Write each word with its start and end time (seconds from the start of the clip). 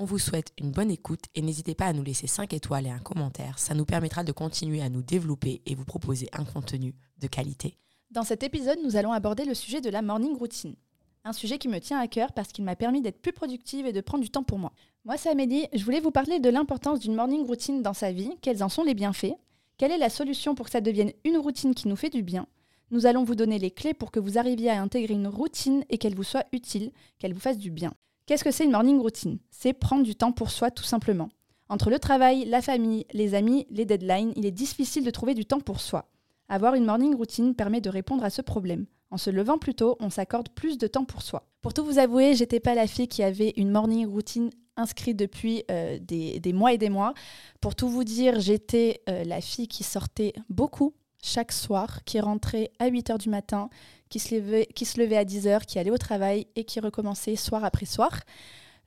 On 0.00 0.04
vous 0.04 0.20
souhaite 0.20 0.52
une 0.58 0.70
bonne 0.70 0.92
écoute 0.92 1.24
et 1.34 1.42
n'hésitez 1.42 1.74
pas 1.74 1.86
à 1.86 1.92
nous 1.92 2.04
laisser 2.04 2.28
5 2.28 2.52
étoiles 2.52 2.86
et 2.86 2.90
un 2.90 3.00
commentaire. 3.00 3.58
Ça 3.58 3.74
nous 3.74 3.84
permettra 3.84 4.22
de 4.22 4.30
continuer 4.30 4.80
à 4.80 4.88
nous 4.88 5.02
développer 5.02 5.60
et 5.66 5.74
vous 5.74 5.84
proposer 5.84 6.28
un 6.32 6.44
contenu 6.44 6.94
de 7.18 7.26
qualité. 7.26 7.76
Dans 8.12 8.22
cet 8.22 8.44
épisode, 8.44 8.78
nous 8.84 8.94
allons 8.94 9.10
aborder 9.10 9.44
le 9.44 9.54
sujet 9.54 9.80
de 9.80 9.90
la 9.90 10.00
morning 10.00 10.36
routine. 10.36 10.76
Un 11.24 11.32
sujet 11.32 11.58
qui 11.58 11.66
me 11.66 11.80
tient 11.80 11.98
à 11.98 12.06
cœur 12.06 12.32
parce 12.32 12.52
qu'il 12.52 12.64
m'a 12.64 12.76
permis 12.76 13.02
d'être 13.02 13.20
plus 13.20 13.32
productive 13.32 13.86
et 13.86 13.92
de 13.92 14.00
prendre 14.00 14.22
du 14.22 14.30
temps 14.30 14.44
pour 14.44 14.60
moi. 14.60 14.72
Moi, 15.04 15.16
c'est 15.16 15.30
Amélie. 15.30 15.66
Je 15.74 15.84
voulais 15.84 15.98
vous 15.98 16.12
parler 16.12 16.38
de 16.38 16.48
l'importance 16.48 17.00
d'une 17.00 17.16
morning 17.16 17.44
routine 17.44 17.82
dans 17.82 17.92
sa 17.92 18.12
vie, 18.12 18.30
quels 18.40 18.62
en 18.62 18.68
sont 18.68 18.84
les 18.84 18.94
bienfaits, 18.94 19.34
quelle 19.78 19.90
est 19.90 19.98
la 19.98 20.10
solution 20.10 20.54
pour 20.54 20.66
que 20.66 20.72
ça 20.72 20.80
devienne 20.80 21.12
une 21.24 21.38
routine 21.38 21.74
qui 21.74 21.88
nous 21.88 21.96
fait 21.96 22.08
du 22.08 22.22
bien. 22.22 22.46
Nous 22.92 23.06
allons 23.06 23.24
vous 23.24 23.34
donner 23.34 23.58
les 23.58 23.72
clés 23.72 23.94
pour 23.94 24.12
que 24.12 24.20
vous 24.20 24.38
arriviez 24.38 24.70
à 24.70 24.80
intégrer 24.80 25.14
une 25.14 25.26
routine 25.26 25.84
et 25.90 25.98
qu'elle 25.98 26.14
vous 26.14 26.22
soit 26.22 26.46
utile, 26.52 26.92
qu'elle 27.18 27.34
vous 27.34 27.40
fasse 27.40 27.58
du 27.58 27.72
bien. 27.72 27.92
Qu'est-ce 28.28 28.44
que 28.44 28.50
c'est 28.50 28.66
une 28.66 28.72
morning 28.72 29.00
routine? 29.00 29.38
C'est 29.50 29.72
prendre 29.72 30.02
du 30.02 30.14
temps 30.14 30.32
pour 30.32 30.50
soi 30.50 30.70
tout 30.70 30.84
simplement. 30.84 31.30
Entre 31.70 31.88
le 31.88 31.98
travail, 31.98 32.44
la 32.44 32.60
famille, 32.60 33.06
les 33.14 33.34
amis, 33.34 33.66
les 33.70 33.86
deadlines, 33.86 34.34
il 34.36 34.44
est 34.44 34.50
difficile 34.50 35.02
de 35.02 35.10
trouver 35.10 35.32
du 35.32 35.46
temps 35.46 35.60
pour 35.60 35.80
soi. 35.80 36.10
Avoir 36.50 36.74
une 36.74 36.84
morning 36.84 37.16
routine 37.16 37.54
permet 37.54 37.80
de 37.80 37.88
répondre 37.88 38.22
à 38.22 38.28
ce 38.28 38.42
problème. 38.42 38.84
En 39.10 39.16
se 39.16 39.30
levant 39.30 39.56
plus 39.56 39.74
tôt, 39.74 39.96
on 39.98 40.10
s'accorde 40.10 40.50
plus 40.50 40.76
de 40.76 40.86
temps 40.86 41.06
pour 41.06 41.22
soi. 41.22 41.48
Pour 41.62 41.72
tout 41.72 41.86
vous 41.86 41.98
avouer, 41.98 42.34
j'étais 42.34 42.60
pas 42.60 42.74
la 42.74 42.86
fille 42.86 43.08
qui 43.08 43.22
avait 43.22 43.54
une 43.56 43.70
morning 43.70 44.06
routine 44.06 44.50
inscrite 44.76 45.16
depuis 45.16 45.64
euh, 45.70 45.98
des, 45.98 46.52
mois 46.52 46.74
et 46.74 46.78
des 46.78 46.90
mois. 46.90 47.14
Pour 47.62 47.74
tout 47.74 47.88
vous 47.88 48.04
dire, 48.04 48.40
j'étais 48.40 49.00
euh, 49.08 49.24
la 49.24 49.40
fille 49.40 49.68
qui 49.68 49.84
sortait 49.84 50.34
beaucoup 50.50 50.92
chaque 51.22 51.52
soir, 51.52 52.04
qui 52.04 52.20
rentrait 52.20 52.72
à 52.78 52.88
8 52.88 53.08
h 53.08 53.18
du 53.18 53.30
matin, 53.30 53.70
qui 54.08 54.18
se, 54.18 54.34
levait, 54.34 54.66
qui 54.74 54.84
se 54.84 55.00
levait 55.00 55.16
à 55.16 55.24
10 55.24 55.46
h, 55.46 55.64
qui 55.66 55.78
allait 55.78 55.90
au 55.90 55.98
travail 55.98 56.46
et 56.56 56.64
qui 56.64 56.80
recommençait 56.80 57.36
soir 57.36 57.64
après 57.64 57.86
soir. 57.86 58.20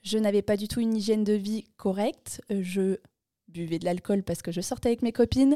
Je 0.01 0.17
n'avais 0.17 0.41
pas 0.41 0.57
du 0.57 0.67
tout 0.67 0.79
une 0.79 0.95
hygiène 0.95 1.23
de 1.23 1.33
vie 1.33 1.65
correcte. 1.77 2.41
Je 2.49 2.97
buvais 3.47 3.79
de 3.79 3.85
l'alcool 3.85 4.23
parce 4.23 4.41
que 4.41 4.51
je 4.51 4.61
sortais 4.61 4.89
avec 4.89 5.01
mes 5.01 5.11
copines. 5.11 5.55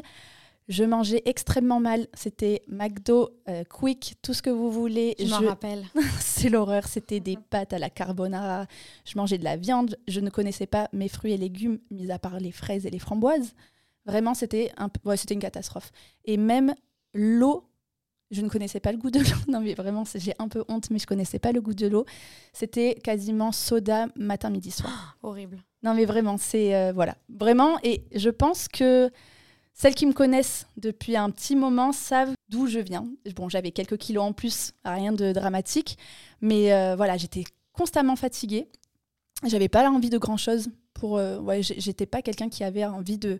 Je 0.68 0.82
mangeais 0.82 1.22
extrêmement 1.26 1.78
mal. 1.78 2.08
C'était 2.14 2.62
McDo, 2.66 3.30
euh, 3.48 3.62
Quick, 3.64 4.16
tout 4.20 4.34
ce 4.34 4.42
que 4.42 4.50
vous 4.50 4.70
voulez. 4.70 5.14
Je, 5.18 5.26
m'en 5.26 5.48
rappelle. 5.48 5.84
C'est 6.20 6.48
l'horreur. 6.48 6.88
C'était 6.88 7.20
des 7.20 7.36
pâtes 7.36 7.72
à 7.72 7.78
la 7.78 7.88
carbonara. 7.88 8.66
Je 9.04 9.16
mangeais 9.16 9.38
de 9.38 9.44
la 9.44 9.56
viande. 9.56 9.96
Je 10.08 10.20
ne 10.20 10.28
connaissais 10.28 10.66
pas 10.66 10.88
mes 10.92 11.08
fruits 11.08 11.32
et 11.32 11.36
légumes, 11.36 11.78
mis 11.90 12.10
à 12.10 12.18
part 12.18 12.40
les 12.40 12.50
fraises 12.50 12.84
et 12.84 12.90
les 12.90 12.98
framboises. 12.98 13.54
Vraiment, 14.06 14.34
c'était 14.34 14.72
un... 14.76 14.88
ouais, 15.04 15.16
une 15.16 15.38
catastrophe. 15.38 15.92
Et 16.24 16.36
même 16.36 16.74
l'eau, 17.14 17.64
je 18.30 18.42
ne 18.42 18.48
connaissais 18.48 18.80
pas 18.80 18.92
le 18.92 18.98
goût 18.98 19.10
de 19.10 19.20
l'eau. 19.20 19.36
Non, 19.48 19.60
mais 19.60 19.74
vraiment, 19.74 20.04
j'ai 20.14 20.34
un 20.38 20.48
peu 20.48 20.64
honte, 20.68 20.90
mais 20.90 20.98
je 20.98 21.06
connaissais 21.06 21.38
pas 21.38 21.52
le 21.52 21.60
goût 21.60 21.74
de 21.74 21.86
l'eau. 21.86 22.04
C'était 22.52 22.94
quasiment 22.94 23.52
soda 23.52 24.06
matin, 24.16 24.50
midi, 24.50 24.70
soir. 24.70 25.16
horrible. 25.22 25.62
Non, 25.82 25.94
mais 25.94 26.04
vraiment, 26.04 26.36
c'est. 26.36 26.74
Euh, 26.74 26.92
voilà. 26.92 27.16
Vraiment. 27.28 27.78
Et 27.82 28.04
je 28.14 28.30
pense 28.30 28.68
que 28.68 29.10
celles 29.74 29.94
qui 29.94 30.06
me 30.06 30.12
connaissent 30.12 30.66
depuis 30.76 31.16
un 31.16 31.30
petit 31.30 31.54
moment 31.54 31.92
savent 31.92 32.34
d'où 32.48 32.66
je 32.66 32.80
viens. 32.80 33.06
Bon, 33.36 33.48
j'avais 33.48 33.70
quelques 33.70 33.98
kilos 33.98 34.24
en 34.24 34.32
plus, 34.32 34.72
rien 34.84 35.12
de 35.12 35.32
dramatique. 35.32 35.98
Mais 36.40 36.72
euh, 36.72 36.96
voilà, 36.96 37.16
j'étais 37.16 37.44
constamment 37.72 38.16
fatiguée. 38.16 38.68
J'avais 39.44 39.68
pas 39.68 39.88
envie 39.88 40.10
de 40.10 40.18
grand 40.18 40.36
chose. 40.38 40.68
Pour, 40.94 41.18
euh, 41.18 41.38
ouais, 41.38 41.62
j'étais 41.62 42.06
pas 42.06 42.22
quelqu'un 42.22 42.48
qui 42.48 42.64
avait 42.64 42.86
envie 42.86 43.18
de 43.18 43.38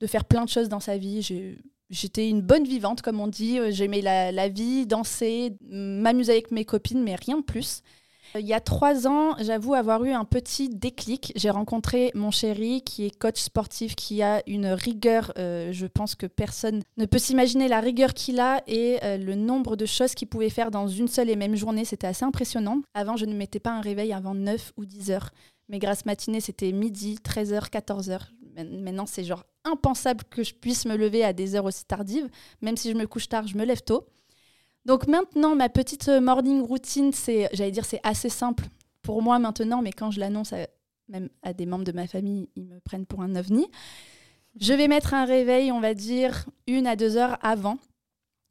de 0.00 0.06
faire 0.06 0.24
plein 0.24 0.44
de 0.44 0.48
choses 0.48 0.68
dans 0.68 0.80
sa 0.80 0.96
vie. 0.96 1.22
J'étais 1.88 2.28
une 2.28 2.42
bonne 2.42 2.64
vivante, 2.64 3.02
comme 3.02 3.20
on 3.20 3.28
dit. 3.28 3.58
J'aimais 3.70 4.00
la, 4.00 4.48
vie, 4.48 4.86
danser, 4.86 5.56
m'amuser 5.68 6.32
avec 6.32 6.50
mes 6.50 6.64
copines, 6.64 7.02
mais 7.02 7.14
rien 7.14 7.38
de 7.38 7.44
plus. 7.44 7.82
Il 8.34 8.46
y 8.46 8.52
a 8.52 8.60
trois 8.60 9.06
ans, 9.06 9.34
j'avoue 9.40 9.74
avoir 9.74 10.04
eu 10.04 10.10
un 10.10 10.24
petit 10.24 10.68
déclic. 10.68 11.32
J'ai 11.36 11.48
rencontré 11.48 12.10
mon 12.14 12.30
chéri 12.30 12.82
qui 12.82 13.06
est 13.06 13.16
coach 13.16 13.40
sportif, 13.40 13.94
qui 13.94 14.22
a 14.22 14.42
une 14.46 14.66
rigueur. 14.66 15.32
Euh, 15.38 15.72
je 15.72 15.86
pense 15.86 16.14
que 16.14 16.26
personne 16.26 16.82
ne 16.96 17.06
peut 17.06 17.18
s'imaginer 17.18 17.68
la 17.68 17.80
rigueur 17.80 18.12
qu'il 18.14 18.40
a 18.40 18.62
et 18.66 18.98
euh, 19.04 19.16
le 19.16 19.36
nombre 19.36 19.76
de 19.76 19.86
choses 19.86 20.14
qu'il 20.14 20.28
pouvait 20.28 20.50
faire 20.50 20.70
dans 20.70 20.88
une 20.88 21.08
seule 21.08 21.30
et 21.30 21.36
même 21.36 21.56
journée. 21.56 21.84
C'était 21.84 22.08
assez 22.08 22.24
impressionnant. 22.24 22.82
Avant, 22.94 23.16
je 23.16 23.24
ne 23.24 23.34
mettais 23.34 23.60
pas 23.60 23.70
un 23.70 23.80
réveil 23.80 24.12
avant 24.12 24.34
9 24.34 24.72
ou 24.76 24.84
10 24.84 25.12
heures. 25.12 25.30
Mes 25.68 25.78
grasses 25.78 26.04
matinées, 26.04 26.40
c'était 26.40 26.72
midi, 26.72 27.18
13h, 27.24 27.70
14h. 27.70 28.18
Maintenant, 28.56 29.06
c'est 29.06 29.24
genre 29.24 29.44
impensable 29.66 30.24
que 30.30 30.42
je 30.42 30.54
puisse 30.54 30.86
me 30.86 30.96
lever 30.96 31.22
à 31.24 31.32
des 31.32 31.54
heures 31.54 31.66
aussi 31.66 31.84
tardives. 31.84 32.28
Même 32.62 32.76
si 32.76 32.90
je 32.90 32.96
me 32.96 33.06
couche 33.06 33.28
tard, 33.28 33.46
je 33.46 33.56
me 33.56 33.64
lève 33.64 33.82
tôt. 33.82 34.06
Donc 34.86 35.06
maintenant, 35.08 35.54
ma 35.54 35.68
petite 35.68 36.08
morning 36.08 36.62
routine, 36.62 37.12
c'est, 37.12 37.48
j'allais 37.52 37.72
dire, 37.72 37.84
c'est 37.84 38.00
assez 38.02 38.28
simple 38.28 38.64
pour 39.02 39.20
moi 39.22 39.38
maintenant, 39.38 39.82
mais 39.82 39.92
quand 39.92 40.10
je 40.10 40.20
l'annonce 40.20 40.52
même 41.08 41.28
à 41.42 41.52
des 41.52 41.66
membres 41.66 41.84
de 41.84 41.92
ma 41.92 42.06
famille, 42.06 42.48
ils 42.56 42.64
me 42.64 42.80
prennent 42.80 43.06
pour 43.06 43.22
un 43.22 43.34
ovni. 43.36 43.66
Je 44.58 44.72
vais 44.72 44.88
mettre 44.88 45.14
un 45.14 45.24
réveil, 45.24 45.70
on 45.70 45.80
va 45.80 45.94
dire, 45.94 46.46
une 46.66 46.86
à 46.86 46.96
deux 46.96 47.16
heures 47.16 47.38
avant. 47.42 47.78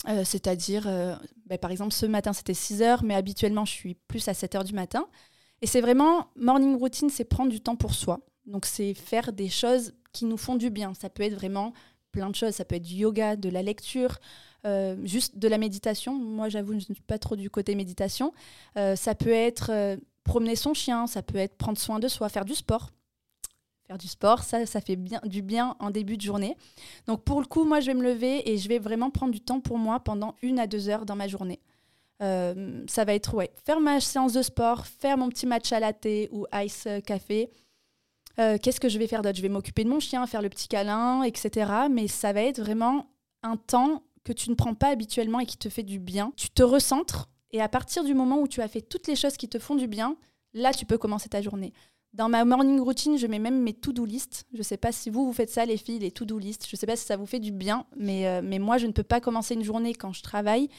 Euh, 0.07 0.23
c'est-à-dire, 0.23 0.87
euh, 0.87 1.15
bah, 1.47 1.57
par 1.57 1.71
exemple, 1.71 1.93
ce 1.93 2.05
matin, 2.05 2.31
c'était 2.31 2.53
6 2.53 2.81
heures, 2.81 3.03
mais 3.03 3.15
habituellement, 3.15 3.65
je 3.65 3.71
suis 3.71 3.95
plus 4.07 4.27
à 4.27 4.33
7 4.33 4.55
heures 4.55 4.63
du 4.63 4.73
matin. 4.73 5.07
Et 5.61 5.67
c'est 5.67 5.81
vraiment, 5.81 6.27
morning 6.35 6.75
routine, 6.77 7.09
c'est 7.09 7.25
prendre 7.25 7.49
du 7.49 7.59
temps 7.59 7.75
pour 7.75 7.95
soi. 7.95 8.19
Donc, 8.45 8.65
c'est 8.65 8.93
faire 8.93 9.33
des 9.33 9.49
choses 9.49 9.93
qui 10.15 10.25
nous 10.25 10.37
font 10.37 10.55
du 10.55 10.69
bien. 10.69 10.93
Ça 10.93 11.09
peut 11.09 11.23
être 11.23 11.35
vraiment 11.35 11.73
plein 12.11 12.29
de 12.29 12.35
choses. 12.35 12.55
Ça 12.55 12.65
peut 12.65 12.75
être 12.75 12.83
du 12.83 12.95
yoga, 12.95 13.35
de 13.35 13.49
la 13.49 13.61
lecture, 13.61 14.17
euh, 14.65 14.95
juste 15.03 15.37
de 15.37 15.47
la 15.47 15.57
méditation. 15.57 16.13
Moi, 16.15 16.49
j'avoue, 16.49 16.71
je 16.71 16.85
ne 16.89 16.95
suis 16.95 17.03
pas 17.05 17.19
trop 17.19 17.35
du 17.35 17.49
côté 17.49 17.75
méditation. 17.75 18.33
Euh, 18.77 18.95
ça 18.95 19.13
peut 19.13 19.29
être 19.33 19.69
euh, 19.71 19.97
promener 20.23 20.55
son 20.55 20.73
chien, 20.73 21.05
ça 21.05 21.21
peut 21.21 21.37
être 21.37 21.57
prendre 21.57 21.77
soin 21.77 21.99
de 21.99 22.07
soi, 22.07 22.29
faire 22.29 22.45
du 22.45 22.55
sport. 22.55 22.91
Faire 23.87 23.97
du 23.99 24.07
sport, 24.07 24.41
ça, 24.43 24.65
ça 24.65 24.81
fait 24.81 24.95
bien, 24.95 25.19
du 25.25 25.43
bien 25.43 25.75
en 25.79 25.91
début 25.91 26.17
de 26.17 26.21
journée. 26.21 26.57
Donc, 27.05 27.23
pour 27.23 27.39
le 27.41 27.45
coup, 27.45 27.65
moi, 27.65 27.81
je 27.81 27.87
vais 27.87 27.93
me 27.93 28.03
lever 28.03 28.49
et 28.49 28.57
je 28.57 28.67
vais 28.67 28.79
vraiment 28.79 29.11
prendre 29.11 29.31
du 29.31 29.41
temps 29.41 29.59
pour 29.59 29.77
moi 29.77 29.99
pendant 29.99 30.35
une 30.41 30.57
à 30.57 30.65
deux 30.65 30.89
heures 30.89 31.05
dans 31.05 31.15
ma 31.15 31.27
journée. 31.27 31.59
ça 32.19 33.03
va 33.05 33.13
être 33.13 33.35
ouais, 33.35 33.51
faire 33.65 33.79
ma 33.81 33.99
séance 33.99 34.33
de 34.33 34.41
sport, 34.41 34.87
faire 34.87 35.17
mon 35.17 35.29
petit 35.29 35.45
match 35.45 35.71
à 35.71 35.79
latte 35.79 36.07
ou 36.31 36.47
ice 36.53 36.87
café, 37.05 37.51
euh, 38.39 38.57
qu'est-ce 38.61 38.79
que 38.79 38.89
je 38.89 38.99
vais 38.99 39.07
faire 39.07 39.21
d'autre? 39.21 39.37
Je 39.37 39.41
vais 39.41 39.49
m'occuper 39.49 39.83
de 39.83 39.89
mon 39.89 39.99
chien, 39.99 40.25
faire 40.27 40.41
le 40.41 40.49
petit 40.49 40.67
câlin, 40.67 41.23
etc. 41.23 41.71
Mais 41.89 42.07
ça 42.07 42.33
va 42.33 42.41
être 42.41 42.59
vraiment 42.59 43.07
un 43.43 43.57
temps 43.57 44.03
que 44.23 44.33
tu 44.33 44.49
ne 44.49 44.55
prends 44.55 44.73
pas 44.73 44.89
habituellement 44.89 45.39
et 45.39 45.45
qui 45.45 45.57
te 45.57 45.69
fait 45.69 45.83
du 45.83 45.99
bien. 45.99 46.33
Tu 46.35 46.49
te 46.49 46.63
recentres 46.63 47.29
et 47.51 47.61
à 47.61 47.69
partir 47.69 48.03
du 48.03 48.13
moment 48.13 48.41
où 48.41 48.47
tu 48.47 48.61
as 48.61 48.67
fait 48.67 48.81
toutes 48.81 49.07
les 49.07 49.15
choses 49.15 49.37
qui 49.37 49.47
te 49.47 49.59
font 49.59 49.75
du 49.75 49.87
bien, 49.87 50.17
là, 50.53 50.73
tu 50.73 50.85
peux 50.85 50.97
commencer 50.97 51.29
ta 51.29 51.41
journée. 51.41 51.71
Dans 52.13 52.27
ma 52.29 52.43
morning 52.45 52.79
routine, 52.79 53.17
je 53.17 53.27
mets 53.27 53.39
même 53.39 53.61
mes 53.61 53.73
to-do 53.73 54.05
list. 54.05 54.45
Je 54.53 54.57
ne 54.57 54.63
sais 54.63 54.77
pas 54.77 54.91
si 54.91 55.09
vous, 55.09 55.25
vous 55.25 55.33
faites 55.33 55.49
ça, 55.49 55.65
les 55.65 55.77
filles, 55.77 55.99
les 55.99 56.11
to-do 56.11 56.37
list. 56.37 56.65
Je 56.67 56.75
ne 56.75 56.77
sais 56.77 56.85
pas 56.85 56.95
si 56.95 57.05
ça 57.05 57.17
vous 57.17 57.25
fait 57.25 57.39
du 57.39 57.51
bien, 57.51 57.85
mais, 57.95 58.27
euh, 58.27 58.41
mais 58.43 58.59
moi, 58.59 58.77
je 58.77 58.87
ne 58.87 58.91
peux 58.91 59.03
pas 59.03 59.21
commencer 59.21 59.53
une 59.53 59.63
journée 59.63 59.93
quand 59.93 60.13
je 60.13 60.21
travaille 60.21 60.69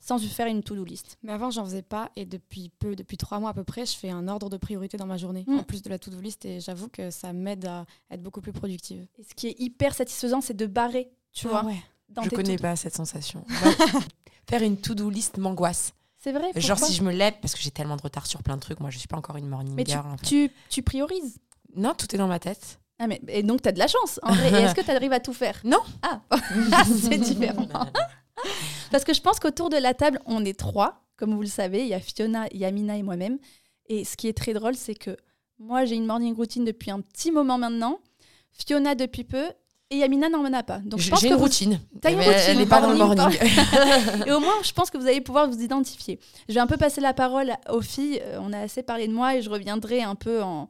sans 0.00 0.18
faire 0.18 0.46
une 0.46 0.62
to-do 0.62 0.84
list. 0.84 1.18
Mais 1.22 1.32
avant, 1.32 1.50
j'en 1.50 1.64
faisais 1.64 1.82
pas 1.82 2.10
et 2.16 2.24
depuis 2.24 2.70
peu, 2.78 2.96
depuis 2.96 3.16
trois 3.16 3.40
mois 3.40 3.50
à 3.50 3.54
peu 3.54 3.64
près, 3.64 3.86
je 3.86 3.96
fais 3.96 4.10
un 4.10 4.28
ordre 4.28 4.48
de 4.48 4.56
priorité 4.56 4.96
dans 4.96 5.06
ma 5.06 5.16
journée, 5.16 5.44
mm. 5.46 5.58
en 5.58 5.62
plus 5.62 5.82
de 5.82 5.90
la 5.90 5.98
to-do 5.98 6.20
list 6.20 6.44
et 6.44 6.60
j'avoue 6.60 6.88
que 6.88 7.10
ça 7.10 7.32
m'aide 7.32 7.66
à 7.66 7.84
être 8.10 8.22
beaucoup 8.22 8.40
plus 8.40 8.52
productive. 8.52 9.06
Et 9.18 9.24
ce 9.24 9.34
qui 9.34 9.48
est 9.48 9.56
hyper 9.58 9.94
satisfaisant, 9.94 10.40
c'est 10.40 10.56
de 10.56 10.66
barrer, 10.66 11.10
tu 11.32 11.46
ah 11.46 11.50
vois. 11.50 11.64
Ouais. 11.64 11.82
je 12.24 12.28
connais 12.30 12.56
pas 12.56 12.76
cette 12.76 12.94
sensation. 12.94 13.44
faire 14.48 14.62
une 14.62 14.78
to-do 14.78 15.10
list 15.10 15.38
m'angoisse. 15.38 15.92
C'est 16.18 16.32
vrai. 16.32 16.50
Genre 16.56 16.78
si 16.78 16.94
je 16.94 17.02
me 17.02 17.12
lève, 17.12 17.34
parce 17.40 17.54
que 17.54 17.60
j'ai 17.60 17.70
tellement 17.70 17.96
de 17.96 18.02
retard 18.02 18.26
sur 18.26 18.42
plein 18.42 18.56
de 18.56 18.60
trucs, 18.60 18.80
moi 18.80 18.90
je 18.90 18.98
suis 18.98 19.08
pas 19.08 19.16
encore 19.16 19.36
une 19.36 19.46
morning 19.46 19.74
mais 19.74 19.84
girl. 19.84 20.04
Tu, 20.24 20.50
tu, 20.68 20.82
priorises 20.82 21.38
Non, 21.76 21.94
tout 21.96 22.12
est 22.12 22.18
dans 22.18 22.26
ma 22.26 22.40
tête. 22.40 22.80
Ah 22.98 23.06
mais, 23.06 23.20
et 23.28 23.44
donc 23.44 23.62
tu 23.62 23.68
as 23.68 23.72
de 23.72 23.78
la 23.78 23.86
chance 23.86 24.18
en 24.24 24.32
vrai. 24.32 24.64
est-ce 24.64 24.74
que 24.74 24.80
tu 24.80 24.90
arrives 24.90 25.12
à 25.12 25.20
tout 25.20 25.32
faire? 25.32 25.60
Non. 25.64 25.78
Ah, 26.02 26.20
c'est 26.84 27.18
différent. 27.18 27.68
Parce 28.90 29.04
que 29.04 29.14
je 29.14 29.20
pense 29.20 29.38
qu'autour 29.40 29.68
de 29.70 29.76
la 29.76 29.94
table, 29.94 30.20
on 30.26 30.44
est 30.44 30.58
trois. 30.58 31.04
Comme 31.16 31.34
vous 31.34 31.42
le 31.42 31.48
savez, 31.48 31.82
il 31.82 31.88
y 31.88 31.94
a 31.94 32.00
Fiona, 32.00 32.46
Yamina 32.52 32.96
et 32.96 33.02
moi-même. 33.02 33.38
Et 33.88 34.04
ce 34.04 34.16
qui 34.16 34.28
est 34.28 34.36
très 34.36 34.52
drôle, 34.52 34.74
c'est 34.76 34.94
que 34.94 35.16
moi, 35.58 35.84
j'ai 35.84 35.96
une 35.96 36.06
morning 36.06 36.34
routine 36.36 36.64
depuis 36.64 36.90
un 36.90 37.00
petit 37.00 37.32
moment 37.32 37.58
maintenant. 37.58 37.98
Fiona 38.52 38.94
depuis 38.94 39.24
peu. 39.24 39.44
Et 39.90 39.96
Yamina 39.98 40.28
n'en 40.28 40.44
a 40.52 40.62
pas. 40.62 40.80
Donc 40.80 41.00
j'ai 41.00 41.28
une 41.28 41.34
routine. 41.34 41.80
As 42.04 42.10
une 42.10 42.18
routine. 42.18 42.32
Elle 42.48 42.58
n'est 42.58 42.66
pas 42.66 42.82
dans 42.82 42.90
le 42.90 42.98
morning. 42.98 43.38
et 44.26 44.32
au 44.32 44.38
moins, 44.38 44.52
je 44.62 44.72
pense 44.72 44.90
que 44.90 44.98
vous 44.98 45.06
allez 45.06 45.22
pouvoir 45.22 45.48
vous 45.48 45.60
identifier. 45.62 46.20
Je 46.46 46.54
vais 46.54 46.60
un 46.60 46.66
peu 46.66 46.76
passer 46.76 47.00
la 47.00 47.14
parole 47.14 47.54
aux 47.70 47.80
filles. 47.80 48.20
Euh, 48.22 48.38
on 48.42 48.52
a 48.52 48.58
assez 48.58 48.82
parlé 48.82 49.08
de 49.08 49.14
moi 49.14 49.36
et 49.36 49.42
je 49.42 49.48
reviendrai 49.48 50.02
un 50.02 50.14
peu 50.14 50.42
en, 50.42 50.68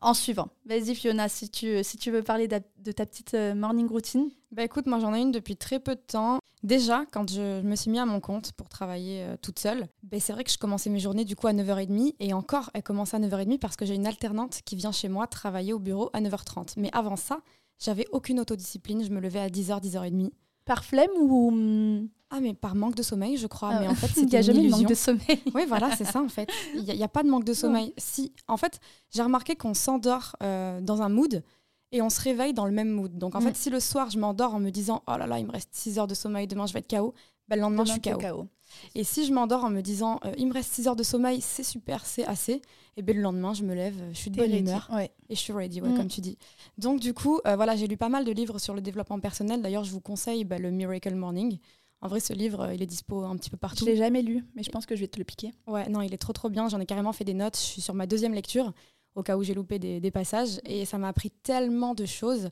En 0.00 0.14
suivant. 0.14 0.48
Vas-y 0.66 0.96
Fiona, 0.96 1.28
si 1.28 1.48
tu, 1.48 1.84
si 1.84 1.96
tu 1.96 2.10
veux 2.10 2.22
parler 2.22 2.48
de, 2.48 2.60
de 2.78 2.90
ta 2.90 3.06
petite 3.06 3.34
euh, 3.34 3.54
morning 3.54 3.88
routine. 3.88 4.30
Bah 4.52 4.64
écoute, 4.64 4.86
moi 4.86 4.98
j'en 4.98 5.14
ai 5.14 5.20
une 5.20 5.30
depuis 5.30 5.56
très 5.56 5.78
peu 5.78 5.94
de 5.94 6.00
temps. 6.00 6.40
Déjà, 6.62 7.04
quand 7.12 7.30
je 7.30 7.62
me 7.62 7.76
suis 7.76 7.90
mis 7.90 7.98
à 7.98 8.04
mon 8.04 8.20
compte 8.20 8.52
pour 8.52 8.68
travailler 8.68 9.22
euh, 9.22 9.36
toute 9.40 9.58
seule, 9.58 9.86
bah, 10.02 10.18
c'est 10.20 10.32
vrai 10.32 10.44
que 10.44 10.50
je 10.50 10.58
commençais 10.58 10.90
mes 10.90 10.98
journées 10.98 11.24
du 11.24 11.36
coup 11.36 11.46
à 11.46 11.52
9h30 11.52 12.14
et 12.18 12.34
encore, 12.34 12.68
elle 12.74 12.82
commençait 12.82 13.16
à 13.16 13.20
9h30 13.20 13.58
parce 13.58 13.76
que 13.76 13.86
j'ai 13.86 13.94
une 13.94 14.06
alternante 14.06 14.60
qui 14.64 14.76
vient 14.76 14.92
chez 14.92 15.08
moi 15.08 15.26
travailler 15.26 15.72
au 15.72 15.78
bureau 15.78 16.10
à 16.12 16.20
9h30. 16.20 16.74
Mais 16.76 16.90
avant 16.92 17.16
ça, 17.16 17.40
j'avais 17.78 18.06
aucune 18.12 18.40
autodiscipline, 18.40 19.04
je 19.04 19.10
me 19.10 19.20
levais 19.20 19.40
à 19.40 19.48
10h, 19.48 19.80
10h30. 19.82 20.30
Par 20.66 20.84
flemme 20.84 21.10
ou. 21.18 21.48
hum, 21.48 22.08
Ah 22.28 22.40
mais 22.40 22.52
par 22.52 22.74
manque 22.74 22.94
de 22.94 23.02
sommeil, 23.02 23.36
je 23.36 23.46
crois. 23.46 23.70
Ah, 23.72 23.80
mais 23.80 23.88
en 23.88 23.94
fait, 23.94 24.08
Il 24.20 24.26
n'y 24.26 24.36
a 24.36 24.42
jamais 24.42 24.64
de 24.64 24.70
manque 24.70 24.86
de 24.86 24.94
sommeil. 24.94 25.40
Oui, 25.54 25.62
voilà, 25.66 25.96
c'est 25.96 26.04
ça 26.04 26.20
en 26.20 26.28
fait. 26.28 26.50
Il 26.74 26.82
n'y 26.82 27.02
a, 27.02 27.08
pas 27.08 27.22
de 27.22 27.28
manque 27.30 27.44
de 27.44 27.54
sommeil. 27.54 27.94
Si, 27.96 28.32
en 28.48 28.56
fait, 28.56 28.80
j'ai 29.10 29.22
remarqué 29.22 29.56
qu'on 29.56 29.74
s'endort 29.74 30.36
euh, 30.42 30.80
dans 30.80 31.00
un 31.02 31.08
mood 31.08 31.42
et 31.92 32.02
on 32.02 32.10
se 32.10 32.20
réveille 32.20 32.52
dans 32.54 32.66
le 32.66 32.72
même 32.72 32.90
mood. 32.90 33.16
Donc 33.18 33.34
en 33.34 33.40
fait, 33.40 33.56
si 33.56 33.70
le 33.70 33.80
soir 33.80 34.10
je 34.10 34.18
m'endors 34.18 34.54
en 34.54 34.60
me 34.60 34.70
disant 34.70 35.02
oh 35.06 35.16
là 35.18 35.26
là, 35.26 35.38
il 35.38 35.46
me 35.46 35.52
reste 35.52 35.70
6 35.72 35.98
heures 35.98 36.06
de 36.06 36.14
sommeil, 36.14 36.46
demain 36.46 36.66
je 36.66 36.72
vais 36.72 36.80
être 36.80 36.90
KO, 36.96 37.14
ben, 37.48 37.56
le 37.56 37.62
lendemain 37.62 37.84
je 37.84 37.92
suis 37.92 38.00
KO. 38.00 38.46
Et 38.94 39.02
si 39.02 39.26
je 39.26 39.32
m'endors 39.32 39.64
en 39.64 39.70
me 39.70 39.80
disant 39.80 40.20
euh, 40.24 40.32
il 40.38 40.46
me 40.46 40.52
reste 40.52 40.72
6 40.72 40.86
heures 40.88 40.94
de 40.96 41.02
sommeil, 41.02 41.40
c'est 41.40 41.64
super, 41.64 42.06
c'est 42.06 42.24
assez, 42.24 42.62
et 42.96 43.02
ben 43.02 43.16
le 43.16 43.22
lendemain 43.22 43.52
je 43.52 43.64
me 43.64 43.74
lève, 43.74 43.96
je 44.12 44.16
suis 44.16 44.30
de 44.30 44.36
bonne 44.36 44.50
ready. 44.52 44.60
humeur 44.62 44.88
Ouais. 44.92 45.10
et 45.28 45.34
je 45.34 45.40
suis 45.40 45.52
ready, 45.52 45.80
ouais, 45.82 45.88
Mm. 45.88 45.96
comme 45.96 46.06
tu 46.08 46.20
dis. 46.20 46.38
Donc 46.78 47.00
du 47.00 47.12
coup, 47.12 47.40
euh, 47.46 47.56
voilà, 47.56 47.74
j'ai 47.74 47.88
lu 47.88 47.96
pas 47.96 48.08
mal 48.08 48.24
de 48.24 48.30
livres 48.30 48.58
sur 48.60 48.72
le 48.74 48.80
développement 48.80 49.18
personnel. 49.18 49.60
D'ailleurs, 49.60 49.82
je 49.84 49.90
vous 49.90 50.00
conseille 50.00 50.44
bah, 50.44 50.58
le 50.58 50.70
Miracle 50.70 51.14
Morning. 51.16 51.58
En 52.02 52.06
vrai, 52.08 52.20
ce 52.20 52.32
livre, 52.32 52.60
euh, 52.60 52.74
il 52.74 52.80
est 52.80 52.86
dispo 52.86 53.24
un 53.24 53.36
petit 53.36 53.50
peu 53.50 53.56
Je 53.56 53.60
partout. 53.60 53.84
l'ai 53.84 53.96
jamais 53.96 54.22
lu, 54.22 54.44
mais 54.54 54.62
je 54.62 54.70
pense 54.70 54.86
que 54.86 54.94
je 54.94 55.00
vais 55.00 55.08
te 55.08 55.18
le 55.18 55.24
piquer. 55.24 55.50
Ouais, 55.66 55.88
non, 55.88 56.00
il 56.00 56.14
est 56.14 56.18
trop 56.18 56.32
trop 56.32 56.48
bien. 56.48 56.68
J'en 56.68 56.78
ai 56.80 56.86
carrément 56.86 57.12
fait 57.12 57.24
des 57.24 57.34
notes. 57.34 57.56
Je 57.56 57.60
suis 57.62 57.82
sur 57.82 57.92
ma 57.94 58.06
deuxième 58.06 58.32
lecture, 58.34 58.72
au 59.16 59.22
cas 59.22 59.36
où 59.36 59.42
j'ai 59.42 59.54
loupé 59.54 59.78
des, 59.78 59.98
des 60.00 60.10
passages. 60.10 60.60
Et 60.64 60.84
ça 60.84 60.96
m'a 60.98 61.08
appris 61.08 61.30
tellement 61.30 61.94
de 61.94 62.06
choses. 62.06 62.48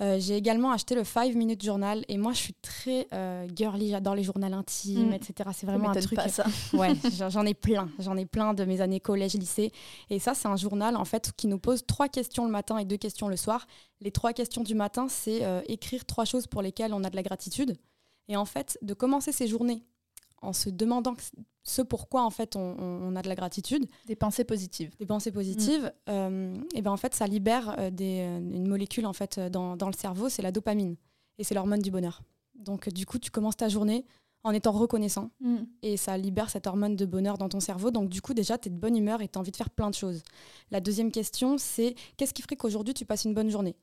Euh, 0.00 0.18
j'ai 0.18 0.36
également 0.36 0.72
acheté 0.72 0.94
le 0.94 1.04
5 1.04 1.34
Minute 1.34 1.62
Journal. 1.64 2.04
Et 2.08 2.18
moi, 2.18 2.32
je 2.32 2.38
suis 2.38 2.54
très 2.54 3.06
euh, 3.12 3.46
girly. 3.54 3.90
J'adore 3.90 4.14
les 4.14 4.22
journaux 4.24 4.46
intimes, 4.52 5.10
Mm. 5.10 5.12
etc. 5.14 5.50
C'est 5.54 5.66
vraiment 5.66 5.90
un 5.90 5.94
truc. 5.94 6.16
pas 6.16 6.28
ça. 6.28 6.44
Ouais, 6.72 6.94
j'en- 7.16 7.30
j'en 7.30 7.46
ai 7.46 7.54
plein. 7.54 7.88
J'en 7.98 8.16
ai 8.16 8.26
plein 8.26 8.54
de 8.54 8.64
mes 8.64 8.80
années 8.80 9.00
collège, 9.00 9.34
lycée. 9.34 9.70
Et 10.10 10.18
ça, 10.18 10.34
c'est 10.34 10.48
un 10.48 10.56
journal 10.56 10.96
en 10.96 11.04
fait 11.04 11.32
qui 11.36 11.46
nous 11.46 11.58
pose 11.58 11.84
trois 11.86 12.08
questions 12.08 12.44
le 12.44 12.50
matin 12.50 12.78
et 12.78 12.84
deux 12.84 12.96
questions 12.96 13.28
le 13.28 13.36
soir. 13.36 13.66
Les 14.00 14.10
trois 14.10 14.32
questions 14.32 14.62
du 14.62 14.74
matin, 14.74 15.06
c'est 15.08 15.44
euh, 15.44 15.60
écrire 15.68 16.04
trois 16.06 16.24
choses 16.24 16.46
pour 16.46 16.62
lesquelles 16.62 16.92
on 16.94 17.04
a 17.04 17.10
de 17.10 17.16
la 17.16 17.22
gratitude. 17.22 17.76
Et 18.28 18.36
en 18.36 18.44
fait, 18.44 18.78
de 18.82 18.94
commencer 18.94 19.32
ses 19.32 19.46
journées 19.48 19.82
en 20.42 20.52
se 20.52 20.70
demandant 20.70 21.14
ce 21.62 21.82
pourquoi 21.82 22.22
en 22.22 22.30
fait 22.30 22.56
on, 22.56 23.14
a 23.16 23.22
de 23.22 23.28
la 23.28 23.34
gratitude, 23.34 23.86
Des 24.06 24.16
pensées 24.16 24.44
positives. 24.44 24.90
des 24.98 25.06
pensées 25.06 25.32
positives, 25.32 25.92
euh, 26.08 26.56
et 26.74 26.82
ben 26.82 26.90
en 26.90 26.96
fait 26.96 27.14
ça 27.14 27.26
libère 27.26 27.74
euh, 27.78 27.90
des, 27.90 28.20
euh, 28.20 28.38
une 28.38 28.68
molécule 28.68 29.06
en 29.06 29.12
fait 29.12 29.38
dans, 29.38 29.76
dans 29.76 29.86
le 29.86 29.92
cerveau, 29.92 30.28
c'est 30.28 30.42
la 30.42 30.52
dopamine 30.52 30.96
et 31.38 31.44
c'est 31.44 31.54
l'hormone 31.54 31.80
du 31.80 31.90
bonheur. 31.90 32.22
Donc 32.54 32.88
du 32.88 33.06
coup 33.06 33.18
tu 33.18 33.30
commences 33.30 33.56
ta 33.56 33.68
journée 33.68 34.04
en 34.42 34.52
étant 34.52 34.72
reconnaissant 34.72 35.30
et 35.82 35.98
ça 35.98 36.16
libère 36.16 36.48
cette 36.48 36.66
hormone 36.66 36.96
de 36.96 37.04
bonheur 37.04 37.36
dans 37.36 37.50
ton 37.50 37.60
cerveau. 37.60 37.90
Donc 37.90 38.08
du 38.08 38.22
coup 38.22 38.32
déjà 38.32 38.56
tu 38.56 38.68
es 38.68 38.70
de 38.70 38.76
bonne 38.76 38.96
humeur 38.96 39.20
et 39.20 39.28
tu 39.28 39.38
as 39.38 39.40
envie 39.40 39.50
de 39.50 39.56
faire 39.56 39.70
plein 39.70 39.90
de 39.90 39.94
choses. 39.94 40.22
La 40.70 40.80
deuxième 40.80 41.12
question 41.12 41.58
c'est 41.58 41.94
qu'est-ce 42.16 42.32
qui 42.32 42.42
ferait 42.42 42.56
qu'aujourd'hui 42.56 42.94
tu 42.94 43.04
passes 43.04 43.24
une 43.24 43.34
bonne 43.34 43.50
journée? 43.50 43.76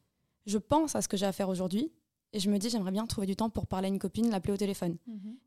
Je 0.48 0.58
pense 0.58 0.96
à 0.96 1.02
ce 1.02 1.08
que 1.08 1.18
j'ai 1.18 1.26
à 1.26 1.32
faire 1.32 1.50
aujourd'hui 1.50 1.92
et 2.38 2.40
je 2.40 2.50
me 2.52 2.58
dis 2.60 2.70
j'aimerais 2.70 2.92
bien 2.92 3.06
trouver 3.08 3.26
du 3.26 3.36
temps 3.36 3.50
pour 3.50 3.66
parler 3.68 3.88
à 3.88 3.90
une 3.90 3.98
copine, 4.00 4.30
l'appeler 4.30 4.54
au 4.54 4.58
téléphone. 4.58 4.98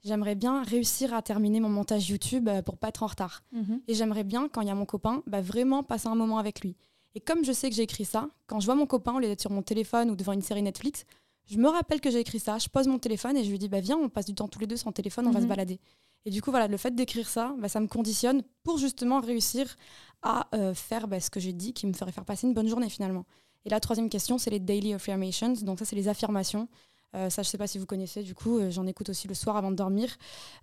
J'aimerais 0.05 0.35
bien 0.35 0.63
réussir 0.65 1.15
à 1.15 1.23
terminer 1.23 1.61
mon 1.61 1.69
montage 1.69 2.09
YouTube 2.11 2.49
euh, 2.49 2.63
pour 2.63 2.77
pas 2.79 2.89
être 2.89 3.03
en 3.03 3.07
retard. 3.07 3.43
Et 3.87 3.95
j'aimerais 3.95 4.25
bien, 4.25 4.49
quand 4.49 4.61
il 4.63 4.69
y 4.69 4.71
a 4.71 4.75
mon 4.75 4.87
copain, 4.87 5.23
bah, 5.27 5.41
vraiment 5.41 5.83
passer 5.83 6.09
un 6.09 6.15
moment 6.15 6.39
avec 6.39 6.61
lui. 6.63 6.75
Et 7.15 7.21
comme 7.21 7.45
je 7.45 7.53
sais 7.53 7.71
que 7.71 7.77
j'ai 7.77 7.83
écrit 7.83 8.05
ça, 8.05 8.29
quand 8.47 8.61
je 8.61 8.67
vois 8.67 8.75
mon 8.75 8.87
copain, 8.87 9.15
au 9.15 9.19
lieu 9.21 9.27
d'être 9.29 9.41
sur 9.41 9.51
mon 9.51 9.63
téléphone 9.63 10.11
ou 10.11 10.17
devant 10.17 10.33
une 10.33 10.43
série 10.43 10.63
Netflix, 10.63 11.05
je 11.47 11.59
me 11.59 11.69
rappelle 11.69 12.01
que 12.01 12.11
j'ai 12.11 12.21
écrit 12.21 12.39
ça, 12.41 12.59
je 12.59 12.69
pose 12.69 12.87
mon 12.87 12.99
téléphone 12.99 13.37
et 13.37 13.45
je 13.45 13.51
lui 13.51 13.59
dis, 13.59 13.69
bah, 13.69 13.81
viens, 13.81 13.97
on 13.99 14.09
passe 14.09 14.27
du 14.27 14.35
temps 14.35 14.49
tous 14.49 14.61
les 14.61 14.67
deux 14.69 14.77
sans 14.77 14.93
téléphone, 14.93 15.27
on 15.27 15.31
va 15.33 15.39
Mhm. 15.41 15.45
se 15.45 15.49
balader. 15.49 15.81
Et 16.27 16.31
du 16.31 16.43
coup, 16.43 16.51
voilà, 16.51 16.69
le 16.69 16.77
fait 16.77 16.95
d'écrire 16.95 17.29
ça, 17.29 17.55
bah, 17.59 17.69
ça 17.69 17.81
me 17.81 17.87
conditionne 17.89 18.43
pour 18.63 18.79
justement 18.79 19.21
réussir 19.21 19.75
à 20.23 20.49
euh, 20.55 20.75
faire 20.75 21.09
bah, 21.09 21.19
ce 21.19 21.31
que 21.31 21.41
j'ai 21.41 21.53
dit 21.53 21.73
qui 21.73 21.87
me 21.87 21.93
ferait 21.95 22.13
faire 22.13 22.25
passer 22.27 22.47
une 22.47 22.55
bonne 22.55 22.69
journée 22.69 22.89
finalement. 22.91 23.25
Et 23.65 23.69
la 23.71 23.81
troisième 23.81 24.09
question, 24.09 24.39
c'est 24.39 24.51
les 24.51 24.61
daily 24.61 24.95
affirmations. 24.95 25.53
Donc 25.63 25.79
ça, 25.79 25.85
c'est 25.85 25.97
les 25.97 26.09
affirmations. 26.09 26.69
Euh, 27.17 27.29
ça, 27.29 27.43
je 27.43 27.49
sais 27.49 27.59
pas 27.59 27.67
si 27.67 27.79
vous 27.79 27.87
connaissez, 27.87 28.23
du 28.23 28.35
coup, 28.35 28.59
euh, 28.59 28.71
j'en 28.71 28.87
écoute 28.87 29.09
aussi 29.09 29.27
le 29.27 29.35
soir 29.35 29.57
avant 29.57 29.71
de 29.73 29.77
dormir. 29.77 30.17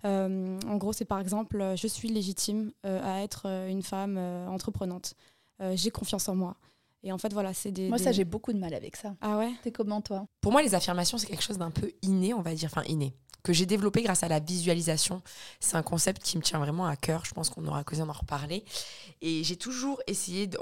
Euh, 0.04 0.58
en 0.66 0.76
gros, 0.76 0.92
c'est 0.92 1.04
par 1.04 1.20
exemple, 1.20 1.74
je 1.76 1.86
suis 1.86 2.08
légitime 2.08 2.72
euh, 2.86 3.00
à 3.04 3.22
être 3.22 3.46
une 3.68 3.82
femme 3.82 4.16
euh, 4.18 4.46
entreprenante. 4.48 5.14
Euh, 5.60 5.74
j'ai 5.76 5.90
confiance 5.90 6.28
en 6.28 6.34
moi. 6.34 6.56
Et 7.02 7.12
en 7.12 7.18
fait, 7.18 7.32
voilà, 7.32 7.52
c'est 7.54 7.70
des. 7.70 7.88
Moi, 7.88 7.98
des- 7.98 8.04
ça, 8.04 8.12
j'ai 8.12 8.24
beaucoup 8.24 8.52
de 8.52 8.58
mal 8.58 8.74
avec 8.74 8.96
ça. 8.96 9.14
Ah 9.20 9.38
ouais? 9.38 9.52
T'es 9.62 9.70
comment, 9.70 10.00
toi? 10.00 10.26
Pour 10.40 10.50
moi, 10.52 10.62
les 10.62 10.74
affirmations, 10.74 11.18
c'est 11.18 11.26
quelque 11.26 11.42
chose 11.44 11.58
d'un 11.58 11.70
peu 11.70 11.92
inné, 12.02 12.32
on 12.34 12.40
va 12.42 12.54
dire, 12.54 12.70
enfin 12.72 12.82
inné, 12.88 13.14
que 13.44 13.52
j'ai 13.52 13.66
développé 13.66 14.02
grâce 14.02 14.22
à 14.22 14.28
la 14.28 14.40
visualisation. 14.40 15.22
C'est 15.60 15.76
un 15.76 15.82
concept 15.82 16.22
qui 16.22 16.36
me 16.38 16.42
tient 16.42 16.58
vraiment 16.58 16.86
à 16.86 16.96
cœur. 16.96 17.24
Je 17.24 17.34
pense 17.34 17.50
qu'on 17.50 17.64
aura 17.66 17.78
l'occasion 17.78 18.06
d'en 18.06 18.12
reparler. 18.14 18.64
Et 19.20 19.44
j'ai 19.44 19.56
toujours 19.56 20.00
essayé 20.06 20.46
de. 20.48 20.58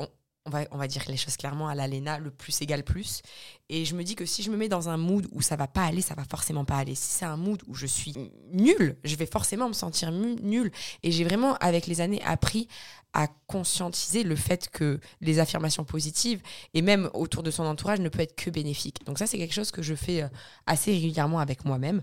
On, 0.46 0.50
va, 0.50 0.60
on 0.70 0.78
va 0.78 0.86
dire 0.86 1.02
les 1.08 1.16
choses 1.16 1.36
clairement 1.36 1.68
à 1.68 1.74
l'ALENA, 1.74 2.18
le 2.18 2.30
plus 2.30 2.62
égale 2.62 2.84
plus. 2.84 3.22
Et 3.68 3.84
je 3.84 3.96
me 3.96 4.04
dis 4.04 4.14
que 4.14 4.24
si 4.24 4.44
je 4.44 4.50
me 4.50 4.56
mets 4.56 4.68
dans 4.68 4.88
un 4.88 4.96
mood 4.96 5.26
où 5.32 5.42
ça 5.42 5.56
va 5.56 5.66
pas 5.66 5.82
aller, 5.84 6.00
ça 6.00 6.14
va 6.14 6.24
forcément 6.24 6.64
pas 6.64 6.76
aller. 6.76 6.94
Si 6.94 7.18
c'est 7.18 7.24
un 7.24 7.36
mood 7.36 7.60
où 7.66 7.74
je 7.74 7.86
suis 7.86 8.14
nulle, 8.52 8.96
je 9.02 9.16
vais 9.16 9.26
forcément 9.26 9.68
me 9.68 9.74
sentir 9.74 10.12
nulle. 10.12 10.70
Et 11.02 11.10
j'ai 11.10 11.24
vraiment, 11.24 11.56
avec 11.56 11.88
les 11.88 12.00
années, 12.00 12.22
appris 12.24 12.68
à 13.16 13.28
conscientiser 13.46 14.24
le 14.24 14.36
fait 14.36 14.68
que 14.68 15.00
les 15.22 15.38
affirmations 15.38 15.84
positives 15.84 16.42
et 16.74 16.82
même 16.82 17.08
autour 17.14 17.42
de 17.42 17.50
son 17.50 17.64
entourage 17.64 17.98
ne 17.98 18.10
peut 18.10 18.20
être 18.20 18.36
que 18.36 18.50
bénéfique. 18.50 19.06
Donc 19.06 19.18
ça, 19.18 19.26
c'est 19.26 19.38
quelque 19.38 19.54
chose 19.54 19.70
que 19.70 19.80
je 19.80 19.94
fais 19.94 20.22
euh, 20.22 20.28
assez 20.66 20.92
régulièrement 20.92 21.38
avec 21.38 21.64
moi-même. 21.64 22.02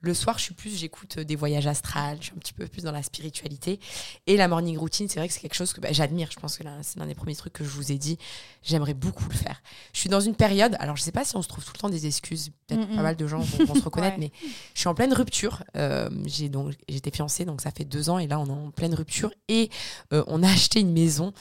Le 0.00 0.14
soir, 0.14 0.38
je 0.38 0.44
suis 0.44 0.54
plus, 0.54 0.74
j'écoute 0.74 1.18
euh, 1.18 1.24
des 1.24 1.36
voyages 1.36 1.66
astrales, 1.66 2.16
je 2.20 2.26
suis 2.26 2.32
un 2.34 2.38
petit 2.38 2.54
peu 2.54 2.66
plus 2.66 2.82
dans 2.82 2.92
la 2.92 3.02
spiritualité. 3.02 3.78
Et 4.26 4.38
la 4.38 4.48
morning 4.48 4.78
routine, 4.78 5.06
c'est 5.06 5.20
vrai 5.20 5.28
que 5.28 5.34
c'est 5.34 5.40
quelque 5.40 5.54
chose 5.54 5.74
que 5.74 5.82
bah, 5.82 5.92
j'admire. 5.92 6.30
Je 6.30 6.40
pense 6.40 6.56
que 6.56 6.64
c'est 6.80 6.98
l'un 6.98 7.06
des 7.06 7.14
premiers 7.14 7.36
trucs 7.36 7.52
que 7.52 7.64
je 7.64 7.68
vous 7.68 7.83
ai 7.92 7.98
dit. 7.98 8.18
J'aimerais 8.62 8.94
beaucoup 8.94 9.24
le 9.28 9.34
faire. 9.34 9.60
Je 9.92 10.00
suis 10.00 10.08
dans 10.08 10.20
une 10.20 10.34
période, 10.34 10.76
alors 10.78 10.96
je 10.96 11.02
sais 11.02 11.12
pas 11.12 11.24
si 11.24 11.36
on 11.36 11.42
se 11.42 11.48
trouve 11.48 11.64
tout 11.64 11.72
le 11.74 11.78
temps 11.80 11.88
des 11.90 12.06
excuses, 12.06 12.50
peut-être 12.66 12.88
Mm, 12.90 12.96
pas 12.96 13.02
mal 13.02 13.16
de 13.16 13.26
gens 13.26 13.40
vont, 13.40 13.64
vont 13.66 13.74
se 13.74 13.82
reconnaître, 13.84 14.18
Ouais. 14.18 14.30
mais 14.42 14.48
je 14.74 14.80
suis 14.80 14.88
en 14.88 14.94
pleine 14.94 15.12
rupture. 15.12 15.62
Euh, 15.76 16.08
j'ai 16.26 16.48
donc 16.48 16.72
j'étais 16.88 17.10
fiancée, 17.10 17.44
donc 17.44 17.60
ça 17.60 17.70
fait 17.70 17.84
deux 17.84 18.08
ans, 18.10 18.18
et 18.18 18.26
là 18.26 18.38
on 18.40 18.46
est 18.46 18.50
en 18.50 18.70
pleine 18.70 18.94
rupture. 18.94 19.30
Et 19.48 19.70
euh, 20.12 20.24
on 20.28 20.42
a 20.42 20.48
acheté 20.50 20.80
une 20.80 20.92
maison 20.92 21.32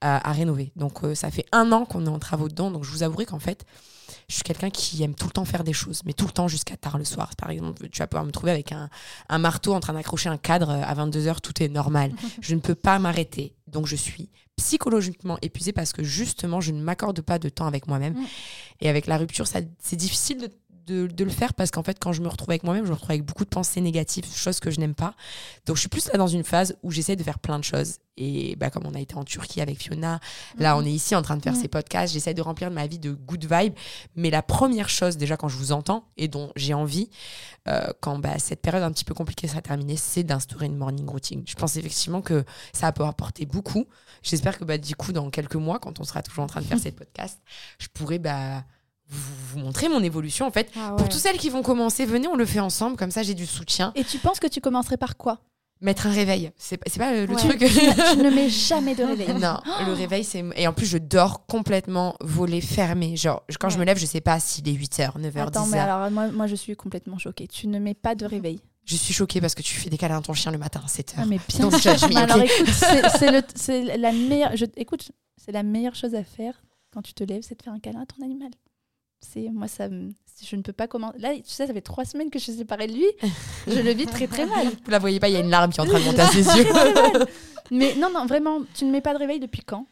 à, 0.00 0.28
à 0.28 0.32
rénover. 0.32 0.72
Donc 0.76 1.02
euh, 1.04 1.14
ça 1.14 1.30
fait 1.30 1.46
un 1.52 1.72
an 1.72 1.84
qu'on 1.84 2.06
est 2.06 2.10
en 2.10 2.18
travaux 2.18 2.48
dedans. 2.48 2.70
Donc 2.70 2.84
je 2.84 2.90
vous 2.90 3.02
avouerai 3.02 3.26
qu'en 3.26 3.38
fait, 3.40 3.64
je 4.28 4.34
suis 4.34 4.42
quelqu'un 4.44 4.70
qui 4.70 5.02
aime 5.02 5.14
tout 5.14 5.26
le 5.26 5.32
temps 5.32 5.44
faire 5.44 5.64
des 5.64 5.72
choses, 5.72 6.02
mais 6.04 6.12
tout 6.12 6.26
le 6.26 6.32
temps 6.32 6.48
jusqu'à 6.48 6.76
tard 6.76 6.98
le 6.98 7.04
soir. 7.04 7.30
Par 7.36 7.50
exemple, 7.50 7.88
tu 7.88 7.98
vas 7.98 8.06
pouvoir 8.06 8.24
me 8.24 8.30
trouver 8.30 8.52
avec 8.52 8.72
un, 8.72 8.88
un 9.28 9.38
marteau 9.38 9.74
en 9.74 9.80
train 9.80 9.92
d'accrocher 9.94 10.28
un 10.28 10.36
cadre 10.38 10.70
à 10.70 10.94
22h, 10.94 11.40
tout 11.40 11.62
est 11.62 11.68
normal. 11.68 12.12
je 12.40 12.54
ne 12.54 12.60
peux 12.60 12.74
pas 12.74 12.98
m'arrêter. 12.98 13.54
Donc 13.66 13.86
je 13.86 13.96
suis 13.96 14.28
psychologiquement 14.62 15.38
épuisée 15.42 15.72
parce 15.72 15.92
que 15.92 16.04
justement, 16.04 16.60
je 16.60 16.70
ne 16.70 16.80
m'accorde 16.80 17.20
pas 17.20 17.40
de 17.40 17.48
temps 17.48 17.66
avec 17.66 17.88
moi-même. 17.88 18.14
Mm. 18.14 18.26
Et 18.80 18.88
avec 18.88 19.06
la 19.06 19.16
rupture, 19.16 19.46
c'est 19.46 19.96
difficile 19.96 20.38
de, 20.38 20.50
de- 20.86 21.06
de 21.06 21.24
le 21.24 21.30
faire 21.30 21.54
parce 21.54 21.70
qu'en 21.70 21.82
fait, 21.82 21.98
quand 22.00 22.12
je 22.12 22.22
me 22.22 22.28
retrouve 22.28 22.50
avec 22.50 22.64
moi-même, 22.64 22.84
je 22.84 22.90
me 22.90 22.94
retrouve 22.94 23.10
avec 23.10 23.24
beaucoup 23.24 23.44
de 23.44 23.50
pensées 23.50 23.80
négatives, 23.80 24.24
choses 24.34 24.60
que 24.60 24.70
je 24.70 24.80
n'aime 24.80 24.94
pas. 24.94 25.14
Donc 25.66 25.76
je 25.76 25.80
suis 25.80 25.88
plus 25.88 26.08
là 26.10 26.18
dans 26.18 26.26
une 26.28 26.44
phase 26.44 26.76
où 26.82 26.90
j'essaie 26.90 27.16
de 27.16 27.22
faire 27.22 27.38
plein 27.38 27.58
de 27.58 27.64
choses. 27.64 27.98
Et 28.18 28.56
bah, 28.56 28.68
comme 28.68 28.84
on 28.86 28.94
a 28.94 29.00
été 29.00 29.14
en 29.14 29.24
Turquie 29.24 29.60
avec 29.62 29.78
Fiona, 29.80 30.20
là 30.58 30.76
on 30.76 30.84
est 30.84 30.90
ici 30.92 31.14
en 31.14 31.22
train 31.22 31.36
de 31.38 31.42
faire 31.42 31.54
Mhm. 31.54 31.60
ces 31.62 31.68
podcasts, 31.68 32.12
j'essaie 32.12 32.34
de 32.34 32.42
remplir 32.42 32.70
ma 32.70 32.86
vie 32.86 32.98
de 32.98 33.12
good 33.12 33.44
vibes. 33.50 33.74
Mais 34.16 34.28
la 34.28 34.42
première 34.42 34.88
chose, 34.90 35.16
déjà 35.16 35.36
quand 35.38 35.48
je 35.48 35.56
vous 35.56 35.72
entends 35.72 36.04
et 36.18 36.28
dont 36.28 36.52
j'ai 36.56 36.74
envie, 36.74 37.08
euh, 37.68 37.86
quand 38.00 38.18
bah, 38.18 38.38
cette 38.38 38.60
période 38.60 38.82
un 38.82 38.92
petit 38.92 39.04
peu 39.04 39.14
compliquée 39.14 39.48
sera 39.48 39.62
terminée, 39.62 39.96
c'est 39.96 40.24
d'instaurer 40.24 40.66
une 40.66 40.76
morning 40.76 41.08
routine. 41.08 41.42
Je 41.46 41.54
pense 41.54 41.76
effectivement 41.76 42.20
que 42.20 42.44
ça 42.74 42.92
peut 42.92 43.04
apporter 43.04 43.46
beaucoup. 43.46 43.86
J'espère 44.22 44.58
que 44.58 44.64
bah, 44.64 44.78
du 44.78 44.94
coup, 44.94 45.12
dans 45.12 45.30
quelques 45.30 45.54
mois, 45.56 45.78
quand 45.78 45.98
on 46.00 46.04
sera 46.04 46.22
toujours 46.22 46.44
en 46.44 46.48
train 46.48 46.60
de 46.60 46.66
faire 46.66 46.78
ces 46.82 46.92
podcasts, 46.92 47.40
je 47.78 47.86
pourrai 47.94 48.18
bah, 48.18 48.64
vous, 49.12 49.32
vous 49.52 49.58
montrer 49.60 49.88
mon 49.88 50.02
évolution. 50.02 50.46
En 50.46 50.50
fait, 50.50 50.70
Ah 50.76 50.94
pour 50.96 51.08
toutes 51.08 51.20
celles 51.20 51.38
qui 51.38 51.50
vont 51.50 51.62
commencer, 51.62 52.04
venez, 52.04 52.26
on 52.28 52.36
le 52.36 52.46
fait 52.46 52.60
ensemble. 52.60 52.96
Comme 52.96 53.10
ça, 53.10 53.22
j'ai 53.22 53.34
du 53.34 53.46
soutien. 53.46 53.92
Et 53.94 54.04
tu 54.04 54.18
penses 54.18 54.40
que 54.40 54.46
tu 54.48 54.60
commencerais 54.60 54.96
par 54.96 55.16
quoi? 55.16 55.38
Mettre 55.80 56.06
un 56.06 56.10
réveil. 56.12 56.52
C'est 56.56 56.76
pas, 56.76 57.12
euh, 57.12 57.26
le 57.26 57.34
Ouais. 57.34 57.38
truc. 57.38 57.58
tu, 57.58 57.64
ne- 58.18 58.30
mets 58.34 58.48
jamais 58.68 58.94
de 58.94 59.02
réveil. 59.02 59.34
Non, 59.34 59.58
le 59.86 59.92
réveil, 59.92 60.22
c'est. 60.22 60.44
Et 60.56 60.68
en 60.68 60.72
plus, 60.72 60.86
je 60.86 60.96
dors 60.96 61.44
complètement 61.46 62.14
volé 62.20 62.60
fermé. 62.60 63.16
Genre, 63.16 63.42
quand 63.60 63.68
je 63.68 63.78
me 63.78 63.84
lève, 63.84 63.98
je 63.98 64.06
sais 64.06 64.20
pas 64.20 64.38
s'il 64.38 64.68
est 64.68 64.72
8h, 64.72 65.18
9h, 65.18 65.38
Attends, 65.48 65.66
10h. 65.66 65.70
mais 65.72 65.78
alors 65.80 66.08
moi, 66.12 66.28
moi 66.28 66.46
je 66.46 66.54
suis 66.54 66.76
complètement 66.76 67.18
choquée. 67.18 67.48
Tu 67.48 67.66
ne 67.66 67.80
mets 67.80 67.94
pas 67.94 68.14
de 68.14 68.24
réveil. 68.26 68.60
Je 68.84 68.94
suis 68.96 69.12
choquée 69.14 69.40
parce 69.40 69.54
que 69.56 69.62
tu 69.62 69.74
fais 69.74 69.90
des 69.90 69.98
câlins 69.98 70.18
à 70.18 70.22
ton 70.22 70.34
chien 70.34 70.50
le 70.52 70.58
matin 70.58 70.80
à 70.84 70.88
7h. 70.88 71.14
Ah 71.18 71.24
mais 71.26 71.38
bien 71.48 71.66
me, 71.66 72.08
Mais 72.08 72.16
alors 72.16 72.38
écoute, 72.38 73.48
c'est 73.56 73.96
la 73.96 74.12
meilleure. 74.12 74.56
Je, 74.56 74.66
écoute, 74.76 75.10
c'est 75.36 75.52
la 75.52 75.62
meilleure 75.64 75.94
chose 75.96 76.14
à 76.14 76.22
faire 76.24 76.62
quand 76.92 77.02
tu 77.02 77.14
te 77.14 77.24
lèves, 77.24 77.42
c'est 77.42 77.56
de 77.58 77.62
faire 77.62 77.72
un 77.72 77.78
câlin 77.80 78.02
à 78.02 78.06
ton 78.06 78.22
animal. 78.24 78.50
C'est 79.24 79.48
moi 79.50 79.68
ça, 79.68 79.88
me- 79.88 80.10
je 80.44 80.56
ne 80.56 80.62
peux 80.62 80.72
pas 80.72 80.86
comment. 80.88 81.12
Là, 81.18 81.34
tu 81.36 81.42
sais, 81.46 81.66
ça 81.66 81.72
fait 81.72 81.80
trois 81.80 82.04
semaines 82.04 82.28
que 82.30 82.38
je 82.38 82.44
suis 82.44 82.52
séparée 82.54 82.88
de 82.88 82.92
lui. 82.94 83.06
Je 83.68 83.78
le 83.80 83.92
vis 83.92 84.06
très 84.06 84.26
très 84.26 84.44
mal. 84.46 84.66
Vous 84.84 84.90
la 84.90 84.98
voyez 84.98 85.20
pas, 85.20 85.28
il 85.28 85.34
y 85.34 85.36
a 85.36 85.40
une 85.40 85.50
larme 85.50 85.70
qui 85.72 85.78
est 85.78 85.82
en 85.82 85.86
train 85.86 86.00
de 86.00 86.04
monter 86.04 86.20
à 86.20 86.26
ses 86.28 86.40
yeux. 86.58 86.66
Mais 87.70 87.94
non 87.94 88.10
non 88.12 88.26
vraiment, 88.26 88.58
tu 88.74 88.84
ne 88.84 88.90
mets 88.90 89.00
pas 89.00 89.14
de 89.14 89.18
réveil 89.18 89.38
depuis 89.40 89.62
quand? 89.62 89.86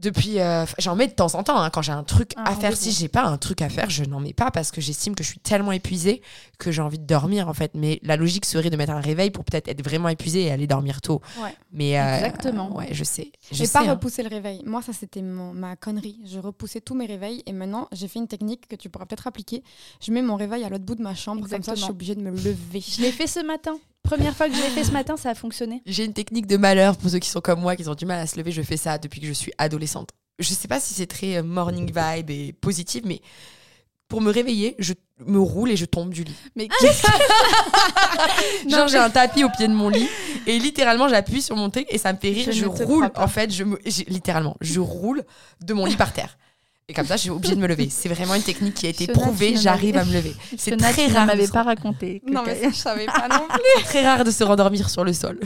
Depuis, 0.00 0.40
euh, 0.40 0.64
j'en 0.78 0.96
mets 0.96 1.08
de 1.08 1.12
temps 1.12 1.34
en 1.34 1.42
temps 1.42 1.60
hein, 1.60 1.68
quand 1.68 1.82
j'ai 1.82 1.92
un 1.92 2.04
truc 2.04 2.32
Un 2.36 2.44
à 2.44 2.54
faire. 2.54 2.74
Si 2.74 2.90
j'ai 2.90 3.08
pas 3.08 3.24
un 3.24 3.36
truc 3.36 3.60
à 3.60 3.68
faire, 3.68 3.90
je 3.90 4.04
n'en 4.04 4.18
mets 4.18 4.32
pas 4.32 4.50
parce 4.50 4.70
que 4.70 4.80
j'estime 4.80 5.14
que 5.14 5.22
je 5.22 5.28
suis 5.28 5.40
tellement 5.40 5.72
épuisée 5.72 6.22
que 6.58 6.72
j'ai 6.72 6.80
envie 6.80 6.98
de 6.98 7.04
dormir 7.04 7.48
en 7.48 7.54
fait. 7.54 7.72
Mais 7.74 8.00
la 8.02 8.16
logique 8.16 8.46
serait 8.46 8.70
de 8.70 8.76
mettre 8.76 8.92
un 8.92 9.00
réveil 9.00 9.30
pour 9.30 9.44
peut-être 9.44 9.68
être 9.68 9.84
vraiment 9.84 10.08
épuisée 10.08 10.44
et 10.44 10.50
aller 10.50 10.66
dormir 10.66 11.02
tôt. 11.02 11.20
Ouais. 11.42 11.54
Mais 11.72 12.00
euh, 12.00 12.16
Exactement. 12.16 12.74
ouais, 12.74 12.88
je 12.92 13.04
sais. 13.04 13.30
Sais, 13.52 13.68
pas 13.68 13.82
hein. 13.82 13.90
repousser 13.90 14.22
le 14.22 14.30
réveil. 14.30 14.62
Moi, 14.64 14.80
ça, 14.80 14.92
c'était 14.94 15.22
ma 15.22 15.76
connerie. 15.76 16.18
Je 16.24 16.38
repoussais 16.38 16.80
tous 16.80 16.94
mes 16.94 17.06
réveils 17.06 17.42
et 17.44 17.52
maintenant, 17.52 17.88
j'ai 17.92 18.08
fait 18.08 18.20
une 18.20 18.28
technique 18.28 18.68
que 18.68 18.76
tu 18.76 18.88
pourras 18.88 19.04
peut-être 19.04 19.26
appliquer. 19.26 19.62
Je 20.00 20.12
mets 20.12 20.22
mon 20.22 20.36
réveil 20.36 20.64
à 20.64 20.70
l'autre 20.70 20.84
bout 20.84 20.94
de 20.94 21.02
ma 21.02 21.14
chambre, 21.14 21.46
comme 21.46 21.62
ça, 21.62 21.74
je 21.74 21.82
suis 21.82 21.90
obligée 21.90 22.14
de 22.14 22.22
me 22.22 22.30
lever. 22.30 22.80
Je 22.80 23.02
l'ai 23.02 23.12
fait 23.12 23.26
ce 23.26 23.44
matin. 23.44 23.78
Première 24.02 24.34
fois 24.34 24.48
que 24.48 24.54
je 24.54 24.60
l'ai 24.60 24.70
fait 24.70 24.84
ce 24.84 24.92
matin, 24.92 25.16
ça 25.16 25.30
a 25.30 25.34
fonctionné. 25.34 25.82
J'ai 25.86 26.04
une 26.04 26.12
technique 26.12 26.46
de 26.46 26.56
malheur 26.56 26.96
pour 26.96 27.10
ceux 27.10 27.18
qui 27.18 27.28
sont 27.28 27.40
comme 27.40 27.60
moi, 27.60 27.76
qui 27.76 27.88
ont 27.88 27.94
du 27.94 28.06
mal 28.06 28.18
à 28.18 28.26
se 28.26 28.36
lever. 28.36 28.50
Je 28.50 28.62
fais 28.62 28.76
ça 28.76 28.98
depuis 28.98 29.20
que 29.20 29.26
je 29.26 29.32
suis 29.32 29.52
adolescente. 29.58 30.10
Je 30.38 30.48
sais 30.48 30.68
pas 30.68 30.80
si 30.80 30.94
c'est 30.94 31.06
très 31.06 31.36
euh, 31.36 31.42
morning 31.42 31.92
vibe 31.94 32.30
et 32.30 32.52
positive, 32.54 33.02
mais 33.06 33.20
pour 34.08 34.20
me 34.20 34.32
réveiller, 34.32 34.74
je 34.78 34.94
me 35.24 35.38
roule 35.38 35.70
et 35.70 35.76
je 35.76 35.84
tombe 35.84 36.12
du 36.12 36.24
lit. 36.24 36.34
Mais 36.56 36.68
qu'est-ce 36.68 37.02
Genre, 38.68 38.88
j'ai 38.88 38.98
un 38.98 39.10
tapis 39.10 39.44
au 39.44 39.48
pied 39.50 39.68
de 39.68 39.72
mon 39.72 39.88
lit 39.88 40.08
et 40.46 40.58
littéralement, 40.58 41.08
j'appuie 41.08 41.42
sur 41.42 41.56
mon 41.56 41.70
truc 41.70 41.86
et 41.90 41.98
ça 41.98 42.12
me 42.12 42.18
fait 42.18 42.30
rire. 42.30 42.46
Je 42.46 42.52
Je, 42.52 42.66
roule, 42.66 43.10
en 43.14 43.28
fait, 43.28 43.52
je 43.52 43.64
me, 43.64 43.78
littéralement, 44.08 44.56
je 44.60 44.80
roule 44.80 45.22
de 45.60 45.74
mon 45.74 45.84
lit 45.84 45.96
par 45.96 46.12
terre. 46.12 46.36
Et 46.90 46.92
comme 46.92 47.06
ça, 47.06 47.14
je 47.14 47.20
suis 47.20 47.30
obligée 47.30 47.54
de 47.54 47.60
me 47.60 47.68
lever. 47.68 47.88
C'est 47.88 48.08
vraiment 48.08 48.34
une 48.34 48.42
technique 48.42 48.74
qui 48.74 48.86
a 48.86 48.88
été 48.88 49.06
prouvée. 49.06 49.54
J'arrive 49.56 49.96
à 49.96 50.04
me 50.04 50.12
lever. 50.12 50.34
C'est 50.58 50.76
très 50.76 50.92
tu 50.92 51.08
ne 51.08 51.14
rare. 51.14 51.22
de 51.22 51.26
m'avais 51.28 51.46
se- 51.46 51.52
pas 51.52 51.62
raconté. 51.62 52.20
Non, 52.26 52.42
mais 52.44 52.60
ça, 52.60 52.68
je 52.70 52.74
savais 52.74 53.06
pas 53.06 53.28
non 53.28 53.46
plus. 53.48 53.60
c'est 53.76 53.84
très 53.84 54.04
rare 54.04 54.24
de 54.24 54.30
se 54.32 54.42
rendormir 54.42 54.90
sur 54.90 55.04
le 55.04 55.12
sol. 55.12 55.38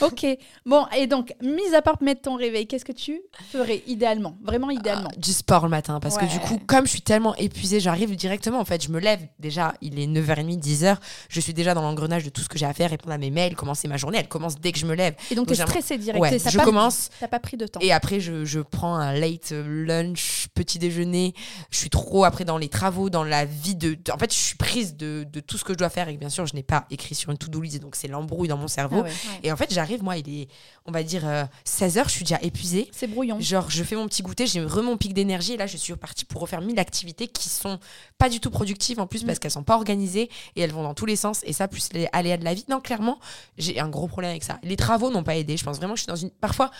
Ok. 0.00 0.26
Bon, 0.66 0.86
et 0.96 1.06
donc, 1.06 1.34
mis 1.42 1.74
à 1.74 1.82
part 1.82 1.96
mettre 2.02 2.22
ton 2.22 2.36
réveil, 2.36 2.66
qu'est-ce 2.66 2.84
que 2.84 2.92
tu 2.92 3.20
ferais 3.50 3.82
idéalement 3.86 4.36
Vraiment 4.42 4.70
idéalement? 4.70 5.10
Du 5.16 5.32
sport 5.32 5.64
le 5.64 5.70
matin 5.70 5.98
parce 6.00 6.16
que 6.18 6.24
du 6.26 6.38
coup 6.40 6.58
comme 6.66 6.84
je 6.86 6.90
suis 6.90 7.02
tellement 7.02 7.34
épuisée 7.36 7.80
j'arrive 7.80 8.14
directement 8.16 8.58
en 8.60 8.64
fait 8.64 8.82
je 8.82 8.90
me 8.90 8.98
lève 9.00 9.20
déjà 9.38 9.74
il 9.80 9.98
est 9.98 10.06
9h30 10.06 10.58
10h 10.60 10.96
je 11.28 11.40
suis 11.40 11.54
déjà 11.54 11.74
dans 11.74 11.82
l'engrenage 11.82 12.24
de 12.24 12.30
tout 12.30 12.40
ce 12.40 12.48
que 12.48 12.58
j'ai 12.58 12.66
à 12.66 12.72
faire 12.74 12.90
répondre 12.90 13.12
à 13.14 13.18
mes 13.18 13.30
mails 13.30 13.54
commencer 13.56 13.88
ma 13.88 13.96
journée 13.96 14.18
elle 14.18 14.28
commence 14.28 14.58
dès 14.60 14.72
que 14.72 14.78
je 14.78 14.86
me 14.86 14.94
lève 14.94 15.14
Et 15.30 15.34
donc, 15.34 15.46
donc 15.46 15.48
t'es 15.48 15.54
j'aimerais- 15.54 15.70
stressé 15.82 15.98
direct. 15.98 16.20
ouais 16.20 16.38
T'as 16.38 16.50
je 16.50 16.56
pas- 16.58 16.64
commence 16.64 17.10
T'as 17.20 17.28
pas 17.28 17.40
pris 17.40 17.56
de 17.56 17.66
temps. 17.66 17.80
et 17.80 17.92
après 17.92 18.20
je, 18.20 18.44
je 18.44 18.60
prends 18.60 18.94
un 18.96 19.12
late 19.12 19.52
lunch 19.52 20.48
petit 20.54 20.78
déjeuner 20.78 21.34
je 21.70 21.78
suis 21.78 21.90
trop 21.90 22.24
après 22.24 22.44
dans 22.44 22.58
les 22.58 22.68
travaux 22.68 23.10
dans 23.10 23.24
la 23.24 23.44
vie 23.44 23.74
de, 23.76 23.94
de- 23.94 24.12
en 24.12 24.18
fait 24.18 24.32
je 24.32 24.38
suis 24.38 24.56
prise 24.56 24.96
de, 24.96 25.24
de 25.30 25.40
tout 25.40 25.56
ce 25.58 25.64
que 25.64 25.72
je 25.72 25.78
dois 25.78 25.88
faire 25.90 26.08
et 26.08 26.16
bien 26.16 26.28
sûr 26.28 26.46
je 26.46 26.54
n'ai 26.54 26.62
pas 26.62 26.86
écrit 26.90 27.14
sur 27.14 27.30
une 27.30 27.38
to-do 27.38 27.60
list 27.60 27.80
donc 27.80 27.96
c'est 27.96 28.08
l'embrouille 28.08 28.48
dans 28.48 28.56
mon 28.56 28.68
cerveau 28.68 28.98
Ah 29.00 29.02
ouais. 29.04 29.12
et 29.42 29.52
en 29.52 29.56
fait 29.56 29.72
j'arrive 29.72 29.87
moi 29.96 30.18
il 30.18 30.28
est 30.42 30.48
on 30.84 30.92
va 30.92 31.02
dire 31.02 31.24
16h 31.66 32.04
je 32.04 32.10
suis 32.10 32.24
déjà 32.24 32.38
épuisée 32.42 32.88
C'est 32.92 33.06
brouillon. 33.06 33.38
Genre, 33.40 33.70
je 33.70 33.82
fais 33.82 33.96
mon 33.96 34.06
petit 34.08 34.22
goûter, 34.22 34.46
j'ai 34.46 34.60
vraiment 34.60 34.90
mon 34.92 34.96
pic 34.96 35.14
d'énergie 35.14 35.52
et 35.52 35.56
là, 35.56 35.66
je 35.66 35.76
suis 35.76 35.92
repartie 35.92 36.24
pour 36.24 36.40
refaire 36.42 36.60
mille 36.60 36.78
activités 36.78 37.28
qui 37.28 37.48
sont 37.48 37.78
pas 38.18 38.28
du 38.28 38.40
tout 38.40 38.50
productives 38.50 39.00
en 39.00 39.06
plus 39.06 39.22
Mm. 39.22 39.26
parce 39.26 39.38
qu'elles 39.38 39.50
sont 39.50 39.62
pas 39.62 39.76
organisées 39.76 40.30
et 40.56 40.60
elles 40.60 40.72
vont 40.72 40.82
dans 40.82 40.94
tous 40.94 41.06
les 41.06 41.16
sens 41.16 41.40
et 41.44 41.52
ça, 41.52 41.68
plus 41.68 41.88
les 41.92 42.08
aléas 42.12 42.36
de 42.36 42.44
la 42.44 42.54
vie. 42.54 42.64
Non, 42.68 42.80
clairement, 42.80 43.18
j'ai 43.58 43.78
un 43.80 43.88
gros 43.88 44.08
problème 44.08 44.30
avec 44.30 44.44
ça. 44.44 44.58
Les 44.62 44.76
travaux 44.76 45.10
n'ont 45.10 45.22
pas 45.24 45.36
aidé. 45.36 45.56
Je 45.56 45.64
pense 45.64 45.76
vraiment 45.78 45.94
que 45.94 45.98
je 45.98 46.04
suis 46.04 46.10
dans 46.10 46.16
une. 46.16 46.30
Parfois, 46.30 46.70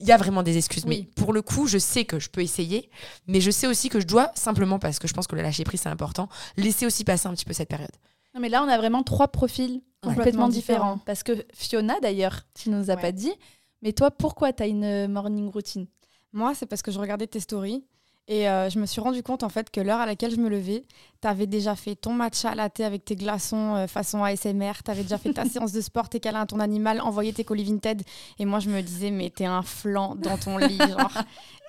il 0.00 0.06
y 0.08 0.12
a 0.12 0.16
vraiment 0.16 0.42
des 0.42 0.56
excuses, 0.56 0.84
Oui. 0.86 1.06
mais 1.08 1.22
pour 1.22 1.32
le 1.32 1.40
coup, 1.42 1.66
je 1.66 1.78
sais 1.78 2.04
que 2.04 2.18
je 2.18 2.28
peux 2.28 2.42
essayer, 2.42 2.90
mais 3.28 3.40
je 3.40 3.50
sais 3.50 3.66
aussi 3.66 3.88
que 3.88 4.00
je 4.00 4.06
dois 4.06 4.30
simplement 4.34 4.78
parce 4.80 4.98
que 4.98 5.06
je 5.06 5.12
pense 5.14 5.26
que 5.28 5.36
le 5.36 5.42
lâcher 5.42 5.62
prise 5.64 5.80
c'est 5.82 5.88
important, 5.88 6.28
laisser 6.56 6.84
aussi 6.86 7.04
passer 7.04 7.28
un 7.28 7.34
petit 7.34 7.44
peu 7.44 7.52
cette 7.52 7.68
période. 7.68 7.92
Non, 8.34 8.40
mais 8.40 8.48
là, 8.48 8.64
on 8.64 8.68
a 8.68 8.76
vraiment 8.76 9.04
trois 9.04 9.28
profils 9.28 9.80
complètement 10.04 10.48
différents. 10.48 10.98
Parce 11.06 11.22
que 11.22 11.32
Fiona, 11.54 11.98
d'ailleurs, 12.00 12.42
tu 12.54 12.70
nous 12.70 12.90
as 12.90 12.94
Ouais. 12.94 13.00
pas 13.00 13.12
dit, 13.12 13.32
mais 13.82 13.92
toi, 13.92 14.10
pourquoi 14.10 14.52
tu 14.52 14.62
as 14.62 14.66
une 14.66 15.08
morning 15.08 15.50
routine? 15.50 15.86
Moi, 16.32 16.54
c'est 16.54 16.66
parce 16.66 16.82
que 16.82 16.90
je 16.90 16.98
regardais 16.98 17.26
tes 17.26 17.40
stories 17.40 17.84
et 18.26 18.48
euh, 18.48 18.70
je 18.70 18.78
me 18.78 18.86
suis 18.86 19.00
rendu 19.00 19.22
compte 19.22 19.42
en 19.42 19.48
fait 19.48 19.70
que 19.70 19.80
l'heure 19.80 20.00
à 20.00 20.06
laquelle 20.06 20.30
je 20.30 20.36
me 20.40 20.48
levais, 20.48 20.84
tu 21.24 21.28
avais 21.28 21.46
déjà 21.46 21.74
fait 21.74 21.94
ton 21.94 22.12
matcha 22.12 22.54
latte 22.54 22.80
avec 22.80 23.02
tes 23.06 23.16
glaçons 23.16 23.76
euh, 23.76 23.86
façon 23.86 24.22
ASMR, 24.22 24.72
tu 24.84 24.90
avais 24.90 25.02
déjà 25.04 25.16
fait 25.16 25.32
ta 25.32 25.44
séance 25.48 25.72
de 25.72 25.80
sport, 25.80 26.10
tes 26.10 26.20
câlins 26.20 26.42
à 26.42 26.46
ton 26.46 26.60
animal, 26.60 27.00
envoyé 27.00 27.32
tes 27.32 27.44
colis 27.44 27.64
Vinted 27.64 28.02
et 28.38 28.44
moi 28.44 28.58
je 28.58 28.68
me 28.68 28.82
disais 28.82 29.10
mais 29.10 29.30
t'es 29.30 29.46
un 29.46 29.62
flan 29.62 30.16
dans 30.16 30.36
ton 30.36 30.58
lit 30.58 30.76
genre. 30.98 31.12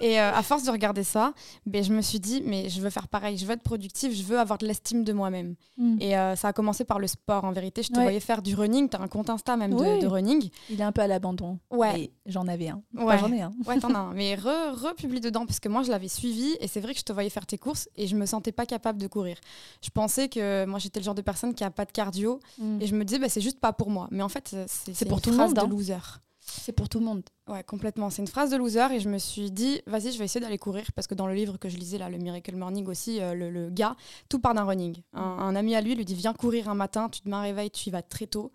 Et 0.01 0.19
euh, 0.19 0.33
à 0.33 0.43
force 0.43 0.63
de 0.63 0.71
regarder 0.71 1.05
ça, 1.05 1.31
ben, 1.65 1.81
je 1.81 1.93
me 1.93 2.01
suis 2.01 2.19
dit 2.19 2.43
mais 2.45 2.67
je 2.67 2.81
veux 2.81 2.89
faire 2.89 3.07
pareil, 3.07 3.37
je 3.37 3.45
veux 3.45 3.53
être 3.53 3.63
productive, 3.63 4.13
je 4.13 4.23
veux 4.23 4.37
avoir 4.37 4.57
de 4.57 4.67
l'estime 4.67 5.05
de 5.05 5.13
moi-même. 5.13 5.55
Et 6.01 6.17
euh, 6.17 6.35
ça 6.35 6.49
a 6.49 6.53
commencé 6.53 6.83
par 6.83 6.99
le 6.99 7.07
sport 7.07 7.45
en 7.45 7.53
vérité, 7.53 7.81
je 7.81 7.89
te 7.89 7.95
Ouais. 7.97 8.03
voyais 8.03 8.19
faire 8.19 8.41
du 8.41 8.55
running, 8.55 8.89
tu 8.89 8.97
as 8.97 9.01
un 9.01 9.07
compte 9.07 9.29
Insta 9.29 9.55
même 9.55 9.73
de- 9.73 10.05
running. 10.05 10.49
Il 10.69 10.81
est 10.81 10.83
un 10.83 10.91
peu 10.91 11.01
à 11.01 11.07
l'abandon. 11.07 11.59
Ouais. 11.71 12.11
J'en 12.25 12.45
avais 12.49 12.67
un. 12.69 12.81
Ouais. 12.93 13.17
j'en 13.19 13.31
ai 13.31 13.41
un. 13.41 13.53
Ouais, 13.65 13.79
t'en 13.79 13.93
as 13.95 13.99
un. 13.99 14.13
Mais 14.13 14.35
re- 14.35 14.73
republie 14.73 15.21
dedans, 15.21 15.45
parce 15.45 15.61
que 15.61 15.69
moi, 15.69 15.81
je 15.83 15.91
l'avais 15.91 16.09
suivi, 16.09 16.57
et 16.59 16.67
c'est 16.67 16.81
vrai 16.81 16.93
que 16.93 16.99
je 16.99 17.05
te 17.05 17.13
voyais 17.13 17.29
faire 17.29 17.45
tes 17.45 17.57
courses, 17.57 17.87
et 17.95 18.07
je 18.07 18.15
me 18.17 18.25
sentais 18.25 18.51
pas 18.51 18.65
capable 18.65 18.99
de 18.99 19.07
courir. 19.07 19.37
Je 19.81 19.89
pensais 19.89 20.29
que 20.29 20.65
moi, 20.65 20.79
j'étais 20.79 20.99
le 20.99 21.05
genre 21.05 21.15
de 21.15 21.21
personne 21.21 21.53
qui 21.53 21.63
a 21.63 21.71
pas 21.71 21.85
de 21.85 21.91
cardio, 21.91 22.39
et 22.79 22.87
je 22.87 22.95
me 22.95 23.03
disais, 23.03 23.19
bah, 23.19 23.29
c'est 23.29 23.41
juste 23.41 23.59
pas 23.59 23.73
pour 23.73 23.89
moi. 23.89 24.07
Mais 24.11 24.23
en 24.23 24.29
fait, 24.29 24.55
c'est 24.67 24.93
c'est 24.93 25.05
pour 25.05 25.17
une 25.17 25.23
tout 25.23 25.29
le 25.29 25.35
phrase 25.35 25.49
monde, 25.49 25.57
de 25.57 25.61
hein. 25.61 25.67
loser. 25.67 25.97
C'est 26.39 26.73
pour 26.73 26.89
tout 26.89 26.99
le 26.99 27.05
monde. 27.05 27.23
Ouais, 27.47 27.63
complètement. 27.63 28.11
C'est 28.11 28.21
une 28.21 28.27
phrase 28.27 28.51
de 28.51 28.57
loser, 28.57 28.91
et 28.91 28.99
je 28.99 29.09
me 29.09 29.17
suis 29.17 29.49
dit, 29.51 29.81
vas-y, 29.87 30.11
je 30.11 30.19
vais 30.19 30.25
essayer 30.25 30.41
d'aller 30.41 30.59
courir, 30.59 30.85
parce 30.93 31.07
que 31.07 31.15
dans 31.15 31.27
le 31.27 31.33
livre 31.33 31.57
que 31.57 31.69
je 31.69 31.77
lisais, 31.77 31.97
là, 31.97 32.09
le 32.09 32.17
Miracle 32.17 32.55
Morning 32.55 32.85
aussi, 32.87 33.19
euh, 33.19 33.33
le, 33.33 33.49
le 33.49 33.69
gars, 33.69 33.95
tout 34.29 34.39
part 34.39 34.53
d'un 34.53 34.63
running. 34.63 35.01
Un, 35.13 35.21
un 35.21 35.55
ami 35.55 35.75
à 35.75 35.81
lui 35.81 35.95
lui 35.95 36.05
dit, 36.05 36.15
viens 36.15 36.33
courir 36.33 36.69
un 36.69 36.75
matin, 36.75 37.09
tu 37.09 37.21
te 37.21 37.29
mets 37.29 37.35
un 37.35 37.41
réveil, 37.41 37.71
tu 37.71 37.89
y 37.89 37.91
vas 37.91 38.03
très 38.03 38.27
tôt. 38.27 38.51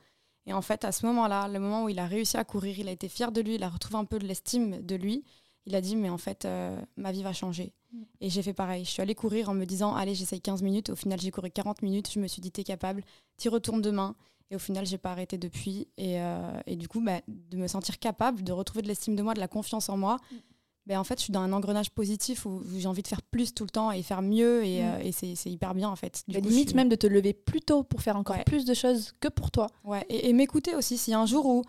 Et 0.47 0.53
en 0.53 0.63
fait, 0.63 0.85
à 0.85 0.93
ce 0.93 1.05
moment-là, 1.07 1.49
le 1.49 1.59
moment 1.61 1.85
où 1.85 1.89
il 1.89 1.99
a 1.99 2.07
réussi 2.07 2.37
à 2.37 2.45
courir, 2.45 2.79
il 2.79 2.89
a 2.89 2.93
été 2.93 3.09
fier 3.09 3.31
de 3.31 3.41
lui, 3.41 3.57
il 3.57 3.63
a 3.63 3.69
retrouvé 3.69 3.99
un 3.99 4.05
peu 4.05 4.19
de 4.19 4.27
l'estime 4.27 4.81
de 4.85 4.95
lui. 4.97 5.25
Il 5.67 5.75
a 5.75 5.81
dit, 5.81 5.95
mais 5.97 6.09
en 6.11 6.19
fait, 6.19 6.45
euh, 6.45 6.77
ma 6.97 7.13
vie 7.13 7.23
va 7.23 7.33
changer. 7.33 7.73
Mm. 7.93 8.03
Et 8.23 8.31
j'ai 8.31 8.43
fait 8.43 8.55
pareil. 8.55 8.85
Je 8.85 8.91
suis 8.91 9.03
allée 9.03 9.15
courir 9.15 9.49
en 9.51 9.55
me 9.55 9.65
disant, 9.67 9.95
allez, 9.95 10.15
j'essaye 10.15 10.41
15 10.41 10.63
minutes. 10.63 10.91
Au 10.91 10.97
final, 10.97 11.21
j'ai 11.21 11.31
couru 11.31 11.51
40 11.51 11.83
minutes. 11.83 12.11
Je 12.13 12.19
me 12.21 12.27
suis 12.27 12.41
dit, 12.41 12.51
t'es 12.51 12.65
capable, 12.65 13.03
t'y 13.37 13.49
retournes 13.49 13.83
demain. 13.83 14.15
Et 14.51 14.57
au 14.57 14.59
final, 14.59 14.85
j'ai 14.87 14.99
pas 14.99 15.13
arrêté 15.13 15.39
depuis. 15.39 15.87
Et, 15.97 16.21
euh, 16.21 16.51
et 16.67 16.77
du 16.77 16.89
coup, 16.89 17.01
bah, 17.01 17.21
de 17.29 17.57
me 17.57 17.69
sentir 17.69 17.99
capable, 17.99 18.43
de 18.43 18.53
retrouver 18.53 18.83
de 18.83 18.89
l'estime 18.89 19.15
de 19.17 19.23
moi, 19.23 19.35
de 19.35 19.41
la 19.41 19.49
confiance 19.49 19.89
en 19.89 19.97
moi, 19.97 20.17
Mm. 20.33 20.37
ben, 20.87 20.99
en 20.99 21.05
fait, 21.05 21.19
je 21.19 21.25
suis 21.25 21.33
dans 21.33 21.41
un 21.43 21.53
engrenage 21.53 21.91
positif 21.91 22.47
où, 22.47 22.63
j'ai 22.77 22.89
envie 22.89 23.03
de 23.03 23.09
faire 23.09 23.23
plus 23.23 23.55
tout 23.55 23.63
le 23.65 23.71
temps 23.71 23.93
et 23.93 24.03
faire 24.03 24.23
mieux. 24.23 24.65
Et, 24.65 24.83
Mm. 24.83 24.87
euh, 24.87 24.99
et 25.05 25.13
c'est 25.13 25.35
c'est 25.37 25.51
hyper 25.51 25.75
bien, 25.75 25.89
en 25.89 25.95
fait. 25.97 26.25
Du 26.27 26.41
coup, 26.41 26.49
limite 26.49 26.69
suis- 26.71 26.77
même 26.77 26.89
de 26.89 26.97
te 26.97 27.07
lever 27.07 27.33
plus 27.35 27.61
tôt 27.61 27.85
pour 27.85 28.01
faire 28.03 28.17
encore 28.17 28.37
Ouais. 28.37 28.45
plus 28.45 28.65
de 28.65 28.75
choses 28.75 29.13
que 29.21 29.29
pour 29.29 29.51
toi. 29.53 29.69
Ouais, 29.85 30.05
et, 30.09 30.29
et 30.29 30.33
m'écouter 30.33 30.75
aussi. 30.75 30.97
S'il 30.99 31.13
y 31.13 31.15
a 31.15 31.21
un 31.21 31.27
jour 31.27 31.45
où 31.47 31.63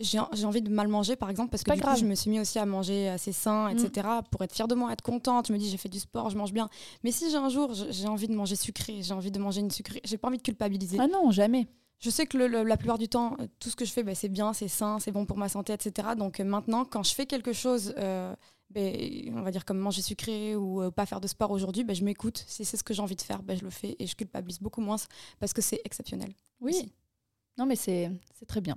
j'ai 0.00 0.18
envie 0.18 0.62
de 0.62 0.70
mal 0.70 0.88
manger, 0.88 1.14
par 1.16 1.30
exemple, 1.30 1.50
parce 1.50 1.62
que 1.62 1.68
Pas 1.68 1.76
du 1.76 1.80
grave. 1.82 1.94
coup, 1.94 2.00
je 2.00 2.06
me 2.06 2.14
suis 2.14 2.28
mis 2.30 2.40
aussi 2.40 2.58
à 2.58 2.66
manger 2.66 3.08
assez 3.08 3.32
sain, 3.32 3.72
Mm. 3.72 3.78
etc., 3.78 4.08
pour 4.30 4.42
être 4.42 4.52
fière 4.54 4.66
de 4.68 4.74
moi, 4.74 4.92
être 4.92 5.02
contente. 5.02 5.48
Je 5.48 5.52
me 5.52 5.58
dis, 5.58 5.70
j'ai 5.70 5.76
fait 5.76 5.88
du 5.88 6.00
sport, 6.00 6.28
je 6.30 6.36
mange 6.36 6.52
bien. 6.52 6.68
Mais 7.04 7.12
si 7.12 7.30
j'ai 7.30 7.36
un 7.36 7.48
jour, 7.48 7.72
j'ai 7.74 8.08
envie 8.08 8.26
de 8.28 8.34
manger 8.34 8.56
sucré, 8.56 9.02
j'ai 9.02 9.14
envie 9.14 9.30
de 9.30 9.38
manger 9.38 9.60
une 9.60 9.70
sucrée, 9.70 10.00
j'ai 10.04 10.18
pas 10.18 10.28
envie 10.28 10.38
de 10.38 10.42
culpabiliser. 10.42 10.98
Ah 11.00 11.06
non, 11.06 11.30
jamais. 11.30 11.68
Je 12.00 12.10
sais 12.10 12.26
que 12.26 12.36
le- 12.36 12.48
le- 12.48 12.64
la 12.64 12.76
plupart 12.76 12.98
du 12.98 13.08
temps, 13.08 13.36
euh, 13.38 13.46
tout 13.60 13.70
ce 13.70 13.76
que 13.76 13.84
je 13.84 13.92
fais, 13.92 14.02
ben, 14.02 14.14
c'est 14.14 14.28
bien, 14.28 14.52
c'est 14.52 14.66
sain, 14.66 14.98
c'est 14.98 15.12
bon 15.12 15.24
pour 15.24 15.36
ma 15.38 15.48
santé, 15.48 15.72
etc. 15.72 16.08
Donc 16.16 16.40
euh, 16.40 16.44
maintenant, 16.44 16.84
quand 16.84 17.04
je 17.04 17.14
fais 17.14 17.26
quelque 17.26 17.52
chose, 17.52 17.94
euh, 17.96 18.34
ben, 18.70 19.32
on 19.36 19.42
va 19.42 19.52
dire 19.52 19.64
comme 19.64 19.78
manger 19.78 20.02
sucré 20.02 20.56
ou 20.56 20.82
euh, 20.82 20.90
pas 20.90 21.06
faire 21.06 21.20
de 21.20 21.28
sport 21.28 21.52
aujourd'hui, 21.52 21.84
ben, 21.84 21.94
je 21.94 22.02
m'écoute. 22.02 22.42
Si 22.48 22.64
c'est 22.64 22.76
ce 22.76 22.82
que 22.82 22.92
j'ai 22.92 23.02
envie 23.02 23.14
de 23.14 23.22
faire, 23.22 23.40
je 23.48 23.62
le 23.62 23.70
fais 23.70 23.94
et 24.00 24.08
je 24.08 24.16
culpabilise 24.16 24.58
beaucoup 24.58 24.80
moins 24.80 24.96
parce 25.38 25.52
que 25.52 25.62
c'est 25.62 25.80
exceptionnel. 25.84 26.32
Oui. 26.60 26.72
aussi. 26.72 26.92
Non, 27.56 27.66
mais 27.66 27.76
c'est 27.76 28.10
très 28.48 28.60
bien. 28.60 28.76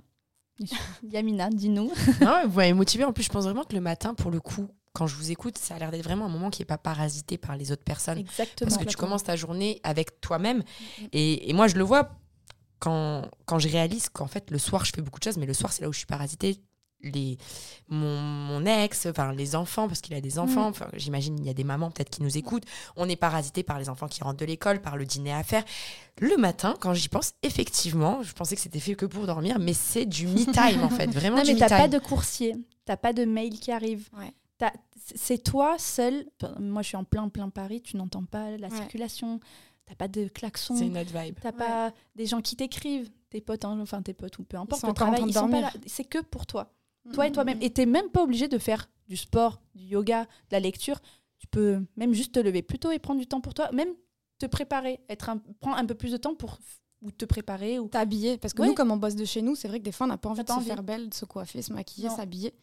Yamina, 1.02 1.50
dis-nous. 1.50 1.90
Non, 2.20 2.42
vous 2.46 2.56
m'avez 2.56 2.72
motivé. 2.72 3.04
En 3.04 3.12
plus, 3.12 3.24
je 3.24 3.28
pense 3.30 3.44
vraiment 3.44 3.64
que 3.64 3.74
le 3.74 3.80
matin, 3.80 4.14
pour 4.14 4.30
le 4.30 4.40
coup, 4.40 4.68
quand 4.92 5.06
je 5.06 5.14
vous 5.16 5.30
écoute, 5.30 5.58
ça 5.58 5.74
a 5.74 5.78
l'air 5.78 5.90
d'être 5.90 6.04
vraiment 6.04 6.26
un 6.26 6.30
moment 6.30 6.50
qui 6.50 6.62
n'est 6.62 6.66
pas 6.66 6.78
parasité 6.78 7.36
par 7.36 7.56
les 7.56 7.72
autres 7.72 7.84
personnes. 7.84 8.18
Exactement. 8.18 8.68
Parce 8.70 8.82
que 8.82 8.88
tu 8.88 8.96
commences 8.96 9.24
ta 9.24 9.36
journée 9.36 9.80
avec 9.82 10.20
toi-même. 10.20 10.62
Et, 11.12 11.50
et 11.50 11.52
moi, 11.52 11.68
je 11.68 11.76
le 11.76 11.84
vois 11.84 12.10
quand, 12.78 13.28
quand 13.44 13.58
je 13.58 13.68
réalise 13.68 14.08
qu'en 14.08 14.26
fait, 14.26 14.50
le 14.50 14.58
soir, 14.58 14.84
je 14.84 14.92
fais 14.94 15.02
beaucoup 15.02 15.18
de 15.18 15.24
choses, 15.24 15.36
mais 15.36 15.46
le 15.46 15.54
soir, 15.54 15.72
c'est 15.72 15.82
là 15.82 15.88
où 15.88 15.92
je 15.92 15.98
suis 15.98 16.06
parasitée. 16.06 16.60
Les, 17.02 17.36
mon, 17.88 18.18
mon 18.20 18.64
ex, 18.66 19.06
enfin 19.06 19.32
les 19.32 19.54
enfants, 19.54 19.86
parce 19.86 20.00
qu'il 20.00 20.14
a 20.14 20.20
des 20.20 20.38
enfants, 20.38 20.66
enfin, 20.66 20.88
j'imagine 20.94 21.38
il 21.38 21.44
y 21.46 21.50
a 21.50 21.54
des 21.54 21.62
mamans 21.62 21.90
peut-être 21.90 22.10
qui 22.10 22.22
nous 22.22 22.36
écoutent. 22.38 22.64
On 22.96 23.08
est 23.08 23.16
parasité 23.16 23.62
par 23.62 23.78
les 23.78 23.88
enfants 23.88 24.08
qui 24.08 24.22
rentrent 24.24 24.38
de 24.38 24.44
l'école, 24.46 24.80
par 24.80 24.96
le 24.96 25.04
dîner 25.04 25.32
à 25.32 25.42
faire. 25.42 25.62
Le 26.20 26.36
matin, 26.36 26.74
quand 26.80 26.94
j'y 26.94 27.08
pense, 27.08 27.34
effectivement, 27.42 28.22
je 28.22 28.32
pensais 28.32 28.56
que 28.56 28.62
c'était 28.62 28.80
fait 28.80 28.94
que 28.94 29.06
pour 29.06 29.26
dormir, 29.26 29.58
mais 29.58 29.74
c'est 29.74 30.06
du 30.06 30.26
me 30.26 30.38
time 30.52 30.82
en 30.82 30.88
fait, 30.88 31.06
vraiment 31.10 31.36
Non, 31.38 31.42
du 31.42 31.52
mais 31.52 31.58
t'as 31.60 31.68
pas 31.68 31.88
de 31.88 31.98
coursier, 31.98 32.56
t'as 32.86 32.96
pas 32.96 33.12
de 33.12 33.24
mail 33.24 33.60
qui 33.60 33.70
arrive. 33.72 34.08
Ouais. 34.18 34.32
C'est 35.14 35.38
toi 35.44 35.76
seul. 35.78 36.26
Moi, 36.58 36.80
je 36.82 36.88
suis 36.88 36.96
en 36.96 37.04
plein, 37.04 37.28
plein 37.28 37.50
Paris, 37.50 37.82
tu 37.82 37.96
n'entends 37.98 38.24
pas 38.24 38.56
la 38.56 38.68
Ouais. 38.68 38.76
circulation, 38.76 39.38
t'as 39.84 39.94
pas 39.94 40.08
de 40.08 40.26
klaxon, 40.28 40.74
C'est 40.76 40.88
notre 40.88 41.16
vibe. 41.16 41.36
t'as 41.40 41.52
pas 41.52 41.92
des 42.16 42.26
gens 42.26 42.40
qui 42.40 42.56
t'écrivent, 42.56 43.10
tes 43.30 43.40
potes, 43.42 43.64
hein, 43.66 43.78
enfin 43.80 44.00
tes 44.02 44.14
potes 44.14 44.38
ou 44.38 44.44
peu 44.44 44.56
importe, 44.56 44.80
sont 44.80 44.88
le 44.88 44.94
travail, 44.94 45.20
ils 45.26 45.32
sont 45.32 45.32
pas 45.34 45.40
dormir. 45.40 45.60
là. 45.62 45.72
C'est 45.86 46.04
que 46.04 46.18
pour 46.22 46.46
toi. 46.46 46.72
Toi 47.12 47.26
et 47.28 47.32
toi-même. 47.32 47.58
Et 47.60 47.70
t'es 47.70 47.86
même 47.86 48.08
pas 48.10 48.22
obligé 48.22 48.48
de 48.48 48.58
faire 48.58 48.88
du 49.08 49.16
sport, 49.16 49.60
du 49.74 49.84
yoga, 49.84 50.24
de 50.24 50.28
la 50.52 50.60
lecture. 50.60 51.00
Tu 51.38 51.46
peux 51.46 51.80
même 51.96 52.12
juste 52.12 52.32
te 52.32 52.40
lever 52.40 52.62
plus 52.62 52.78
tôt 52.78 52.90
et 52.90 52.98
prendre 52.98 53.20
du 53.20 53.26
temps 53.26 53.40
pour 53.40 53.54
toi, 53.54 53.70
même 53.72 53.90
te 54.38 54.46
préparer, 54.46 55.00
être 55.08 55.28
un, 55.28 55.38
prendre 55.60 55.76
un 55.78 55.84
peu 55.86 55.94
plus 55.94 56.12
de 56.12 56.16
temps 56.16 56.34
pour 56.34 56.58
ou 57.02 57.10
te 57.10 57.24
préparer 57.26 57.78
ou 57.78 57.88
T'habiller, 57.88 58.38
parce 58.38 58.54
que 58.54 58.62
Ouais. 58.62 58.68
nous, 58.68 58.74
comme 58.74 58.90
on 58.90 58.96
bosse 58.96 59.14
de 59.14 59.24
chez 59.26 59.42
nous, 59.42 59.54
c'est 59.54 59.68
vrai 59.68 59.78
que 59.78 59.84
des 59.84 59.92
fois, 59.92 60.06
on 60.06 60.08
n'a 60.08 60.16
pas 60.18 60.30
envie 60.30 60.42
de 60.42 60.48
se 60.48 60.52
envie. 60.52 60.66
faire 60.66 60.82
belle, 60.82 61.10
de 61.10 61.14
se 61.14 61.24
coiffer, 61.26 61.60
se 61.62 61.72
maquiller, 61.72 62.08
s'habiller. 62.08 62.54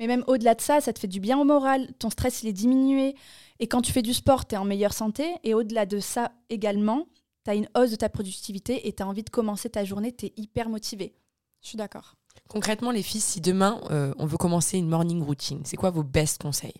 Mais 0.00 0.06
même 0.06 0.24
au-delà 0.26 0.54
de 0.54 0.60
ça, 0.60 0.80
ça 0.80 0.92
te 0.92 0.98
fait 0.98 1.06
du 1.08 1.20
bien 1.20 1.38
au 1.38 1.44
moral, 1.44 1.92
ton 1.98 2.08
stress 2.08 2.42
il 2.42 2.48
est 2.48 2.52
diminué. 2.52 3.14
Et 3.60 3.66
quand 3.66 3.82
tu 3.82 3.92
fais 3.92 4.02
du 4.02 4.14
sport, 4.14 4.46
tu 4.46 4.54
es 4.54 4.58
en 4.58 4.64
meilleure 4.64 4.92
santé. 4.94 5.34
Et 5.44 5.54
au-delà 5.54 5.86
de 5.86 5.98
ça 6.00 6.32
également, 6.50 7.06
tu 7.44 7.50
as 7.50 7.54
une 7.56 7.68
hausse 7.76 7.90
de 7.90 7.96
ta 7.96 8.08
productivité 8.08 8.86
et 8.88 8.92
tu 8.94 9.02
as 9.02 9.06
envie 9.08 9.22
de 9.24 9.30
commencer 9.30 9.68
ta 9.68 9.84
journée, 9.84 10.12
tu 10.14 10.26
es 10.26 10.32
hyper 10.36 10.68
motivé. 10.68 11.14
Je 11.62 11.68
suis 11.68 11.76
d'accord. 11.76 12.14
Concrètement, 12.48 12.90
les 12.90 13.02
filles, 13.02 13.20
si 13.20 13.40
demain 13.40 13.80
euh, 13.90 14.14
on 14.18 14.26
veut 14.26 14.36
commencer 14.38 14.78
une 14.78 14.88
morning 14.88 15.22
routine, 15.22 15.60
c'est 15.64 15.76
quoi 15.76 15.90
vos 15.90 16.02
best 16.04 16.40
conseils? 16.42 16.74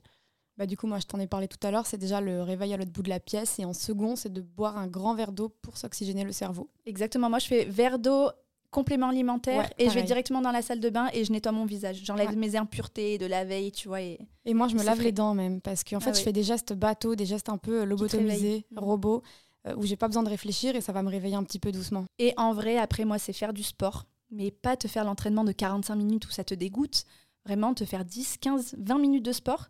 Bah, 0.56 0.66
du 0.66 0.76
coup, 0.76 0.86
moi, 0.88 0.98
je 0.98 1.06
t'en 1.06 1.20
ai 1.20 1.26
parlé 1.28 1.46
tout 1.46 1.64
à 1.66 1.70
l'heure, 1.70 1.86
c'est 1.86 1.98
déjà 1.98 2.20
le 2.20 2.42
réveil 2.42 2.74
à 2.74 2.76
l'autre 2.76 2.90
bout 2.90 3.02
de 3.02 3.08
la 3.08 3.20
pièce. 3.20 3.58
Et 3.60 3.64
en 3.64 3.72
second, 3.72 4.16
c'est 4.16 4.32
de 4.32 4.40
boire 4.40 4.76
un 4.76 4.88
grand 4.88 5.14
verre 5.14 5.30
d'eau 5.32 5.50
pour 5.62 5.76
s'oxygéner 5.76 6.24
le 6.24 6.32
cerveau. 6.32 6.68
Exactement. 6.84 7.30
Moi, 7.30 7.38
je 7.38 7.46
fais 7.46 7.64
verre 7.64 8.00
d'eau, 8.00 8.30
complément 8.70 9.08
alimentaire, 9.08 9.58
Ouais, 9.58 9.70
et 9.78 9.88
je 9.88 9.94
vais 9.94 10.02
directement 10.02 10.40
dans 10.42 10.50
la 10.50 10.60
salle 10.62 10.80
de 10.80 10.90
bain 10.90 11.08
et 11.12 11.24
je 11.24 11.30
nettoie 11.32 11.52
mon 11.52 11.64
visage. 11.64 12.00
J'enlève 12.04 12.30
Ouais. 12.30 12.36
mes 12.36 12.56
impuretés 12.56 13.18
de 13.18 13.26
la 13.26 13.44
veille, 13.44 13.70
tu 13.70 13.86
vois. 13.88 14.02
Et... 14.02 14.18
Et 14.46 14.52
moi, 14.52 14.66
je 14.68 14.74
me 14.74 14.82
lave 14.82 15.00
les 15.00 15.12
dents 15.12 15.32
même, 15.32 15.60
parce 15.60 15.84
qu'en 15.84 16.00
fait, 16.00 16.10
Ah 16.10 16.12
je 16.14 16.18
oui. 16.18 16.24
fais 16.24 16.32
des 16.32 16.42
gestes 16.42 16.72
bateaux, 16.72 17.14
des 17.14 17.24
gestes 17.26 17.48
un 17.50 17.56
peu 17.58 17.82
euh, 17.82 17.84
lobotomisés. 17.84 18.66
Mhm. 18.72 18.78
robots, 18.80 19.22
euh, 19.68 19.74
où 19.76 19.84
j'ai 19.86 19.96
pas 19.96 20.06
besoin 20.08 20.22
de 20.24 20.28
réfléchir 20.28 20.74
et 20.76 20.80
ça 20.80 20.92
va 20.92 21.02
me 21.04 21.08
réveiller 21.08 21.36
un 21.36 21.44
petit 21.44 21.58
peu 21.60 21.70
doucement. 21.72 22.04
Et 22.18 22.34
en 22.36 22.52
vrai, 22.52 22.78
après, 22.78 23.04
moi, 23.04 23.18
c'est 23.18 23.32
faire 23.32 23.52
du 23.52 23.62
sport, 23.62 24.06
mais 24.30 24.50
pas 24.50 24.76
te 24.76 24.88
faire 24.88 25.04
l'entraînement 25.04 25.44
de 25.44 25.52
45 25.52 25.94
minutes 25.94 26.26
où 26.26 26.30
ça 26.30 26.44
te 26.44 26.54
dégoûte. 26.54 27.04
Vraiment, 27.44 27.74
te 27.74 27.84
faire 27.84 28.04
10, 28.04 28.38
15, 28.38 28.76
20 28.78 28.98
minutes 28.98 29.24
de 29.24 29.32
sport, 29.32 29.68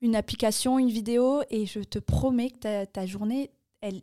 une 0.00 0.16
application, 0.16 0.78
une 0.78 0.90
vidéo, 0.90 1.42
et 1.50 1.66
je 1.66 1.80
te 1.80 1.98
promets 1.98 2.50
que 2.50 2.84
ta, 2.84 3.06
journée, 3.06 3.50
elle, 3.80 4.02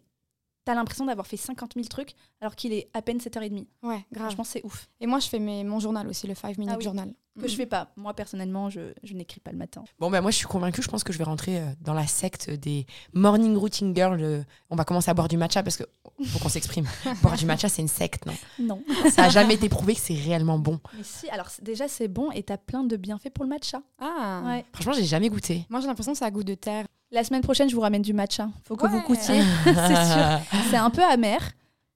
t'as 0.68 0.76
l'impression 0.76 1.06
d'avoir 1.06 1.26
fait 1.26 1.38
50 1.38 1.76
000 1.76 1.86
trucs 1.88 2.14
alors 2.42 2.54
qu'il 2.54 2.74
est 2.74 2.90
à 2.94 3.02
peine 3.02 3.20
7h30. 3.20 3.66
Ouais, 3.84 4.04
grave. 4.12 4.26
Franchement, 4.28 4.44
c'est 4.44 4.62
ouf. 4.66 4.90
Et 5.00 5.08
moi, 5.08 5.20
je 5.20 5.30
fais 5.30 5.40
mes, 5.40 5.64
mon 5.64 5.80
journal 5.80 6.06
aussi, 6.10 6.28
le 6.28 6.36
5 6.36 6.58
minute 6.58 6.74
Ah 6.74 6.78
oui. 6.78 6.84
journal. 6.84 7.14
Que 7.40 7.48
je 7.48 7.56
fais 7.56 7.68
pas. 7.68 7.92
Moi, 7.96 8.14
personnellement, 8.16 8.70
je, 8.70 8.94
je 9.04 9.14
n'écris 9.14 9.40
pas 9.40 9.52
le 9.52 9.58
matin. 9.60 9.84
Bon, 10.00 10.10
ben 10.10 10.22
moi, 10.22 10.32
je 10.32 10.38
suis 10.38 10.48
convaincue. 10.48 10.82
Je 10.82 10.88
pense 10.90 11.04
que 11.04 11.14
je 11.14 11.20
vais 11.20 11.24
rentrer 11.24 11.60
euh, 11.60 11.66
dans 11.82 11.94
la 11.94 12.08
secte 12.08 12.50
des 12.50 12.88
morning 13.14 13.56
routine 13.56 13.96
girls. 13.96 14.20
euh, 14.24 14.44
on 14.72 14.76
va 14.76 14.84
commencer 14.86 15.12
à 15.12 15.14
boire 15.14 15.28
du 15.28 15.38
matcha 15.38 15.62
parce 15.64 15.78
que 15.78 15.84
faut 16.26 16.40
qu'on 16.40 16.50
s'exprime. 16.50 16.88
boire 17.22 17.38
du 17.38 17.46
matcha, 17.46 17.70
c'est 17.70 17.84
une 17.84 17.88
secte, 17.88 18.26
non? 18.26 18.34
Non. 18.60 18.84
Ça 19.12 19.26
a 19.26 19.30
jamais 19.30 19.54
été 19.54 19.70
prouvé 19.70 19.94
que 19.94 20.02
c'est 20.02 20.16
réellement 20.16 20.58
bon. 20.58 20.80
Mais 20.96 21.04
si, 21.04 21.30
alors 21.30 21.48
déjà, 21.62 21.88
c'est 21.88 22.08
bon 22.08 22.32
et 22.32 22.42
t'as 22.42 22.58
plein 22.58 22.84
de 22.84 22.98
bienfaits 22.98 23.30
pour 23.30 23.44
le 23.46 23.50
matcha. 23.52 23.82
Ah 24.00 24.42
Ouais. 24.44 24.66
Franchement, 24.74 24.94
j'ai 24.94 25.06
jamais 25.06 25.30
goûté. 25.30 25.64
Moi, 25.70 25.80
j'ai 25.80 25.88
l'impression 25.88 26.14
que 26.14 26.18
ça 26.18 26.26
a 26.26 26.32
goût 26.32 26.44
de 26.44 26.56
terre. 26.56 26.86
La 27.12 27.24
semaine 27.24 27.42
prochaine, 27.42 27.70
je 27.70 27.76
vous 27.76 27.82
ramène 27.82 28.02
du 28.02 28.14
matcha. 28.14 28.50
Faut 28.66 28.76
que 28.76 28.88
vous 28.88 29.02
goûtiez. 29.02 29.42
c'est 29.64 29.72
sûr. 29.74 30.60
C'est 30.70 30.78
un 30.78 30.90
peu 30.90 31.04
amer. 31.04 31.40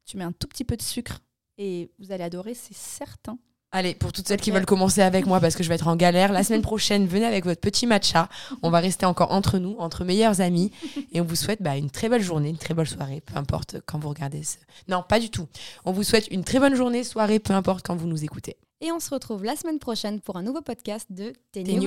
Tu 0.05 0.17
mets 0.17 0.23
un 0.23 0.31
tout 0.31 0.47
petit 0.47 0.63
peu 0.63 0.77
de 0.77 0.81
sucre 0.81 1.19
et 1.57 1.91
vous 1.99 2.11
allez 2.11 2.23
adorer, 2.23 2.53
c'est 2.53 2.75
certain. 2.75 3.37
Allez, 3.73 3.93
pour 3.93 4.11
toutes 4.11 4.27
celles 4.27 4.41
qui 4.41 4.51
veulent 4.51 4.65
commencer 4.65 5.01
avec 5.01 5.25
moi 5.25 5.39
parce 5.39 5.55
que 5.55 5.63
je 5.63 5.69
vais 5.69 5.75
être 5.75 5.87
en 5.87 5.95
galère, 5.95 6.33
la 6.33 6.43
semaine 6.43 6.61
prochaine, 6.61 7.07
venez 7.07 7.25
avec 7.25 7.45
votre 7.45 7.61
petit 7.61 7.87
matcha. 7.87 8.27
On 8.63 8.69
va 8.69 8.79
rester 8.79 9.05
encore 9.05 9.31
entre 9.31 9.59
nous, 9.59 9.77
entre 9.79 10.03
meilleurs 10.03 10.41
amis. 10.41 10.71
Et 11.13 11.21
on 11.21 11.23
vous 11.23 11.37
souhaite 11.37 11.61
bah, 11.61 11.77
une 11.77 11.89
très 11.89 12.09
belle 12.09 12.21
journée, 12.21 12.49
une 12.49 12.57
très 12.57 12.73
belle 12.73 12.87
soirée, 12.87 13.21
peu 13.21 13.37
importe 13.37 13.77
quand 13.85 13.97
vous 13.97 14.09
regardez 14.09 14.43
ce... 14.43 14.57
Non, 14.89 15.03
pas 15.07 15.21
du 15.21 15.29
tout. 15.29 15.47
On 15.85 15.93
vous 15.93 16.03
souhaite 16.03 16.27
une 16.31 16.43
très 16.43 16.59
bonne 16.59 16.75
journée, 16.75 17.05
soirée, 17.05 17.39
peu 17.39 17.53
importe 17.53 17.85
quand 17.85 17.95
vous 17.95 18.07
nous 18.07 18.25
écoutez. 18.25 18.57
Et 18.81 18.91
on 18.91 18.99
se 18.99 19.09
retrouve 19.09 19.45
la 19.45 19.55
semaine 19.55 19.79
prochaine 19.79 20.19
pour 20.19 20.35
un 20.35 20.43
nouveau 20.43 20.61
podcast 20.61 21.07
de 21.09 21.31
Tes 21.53 21.63
Tes 21.63 21.79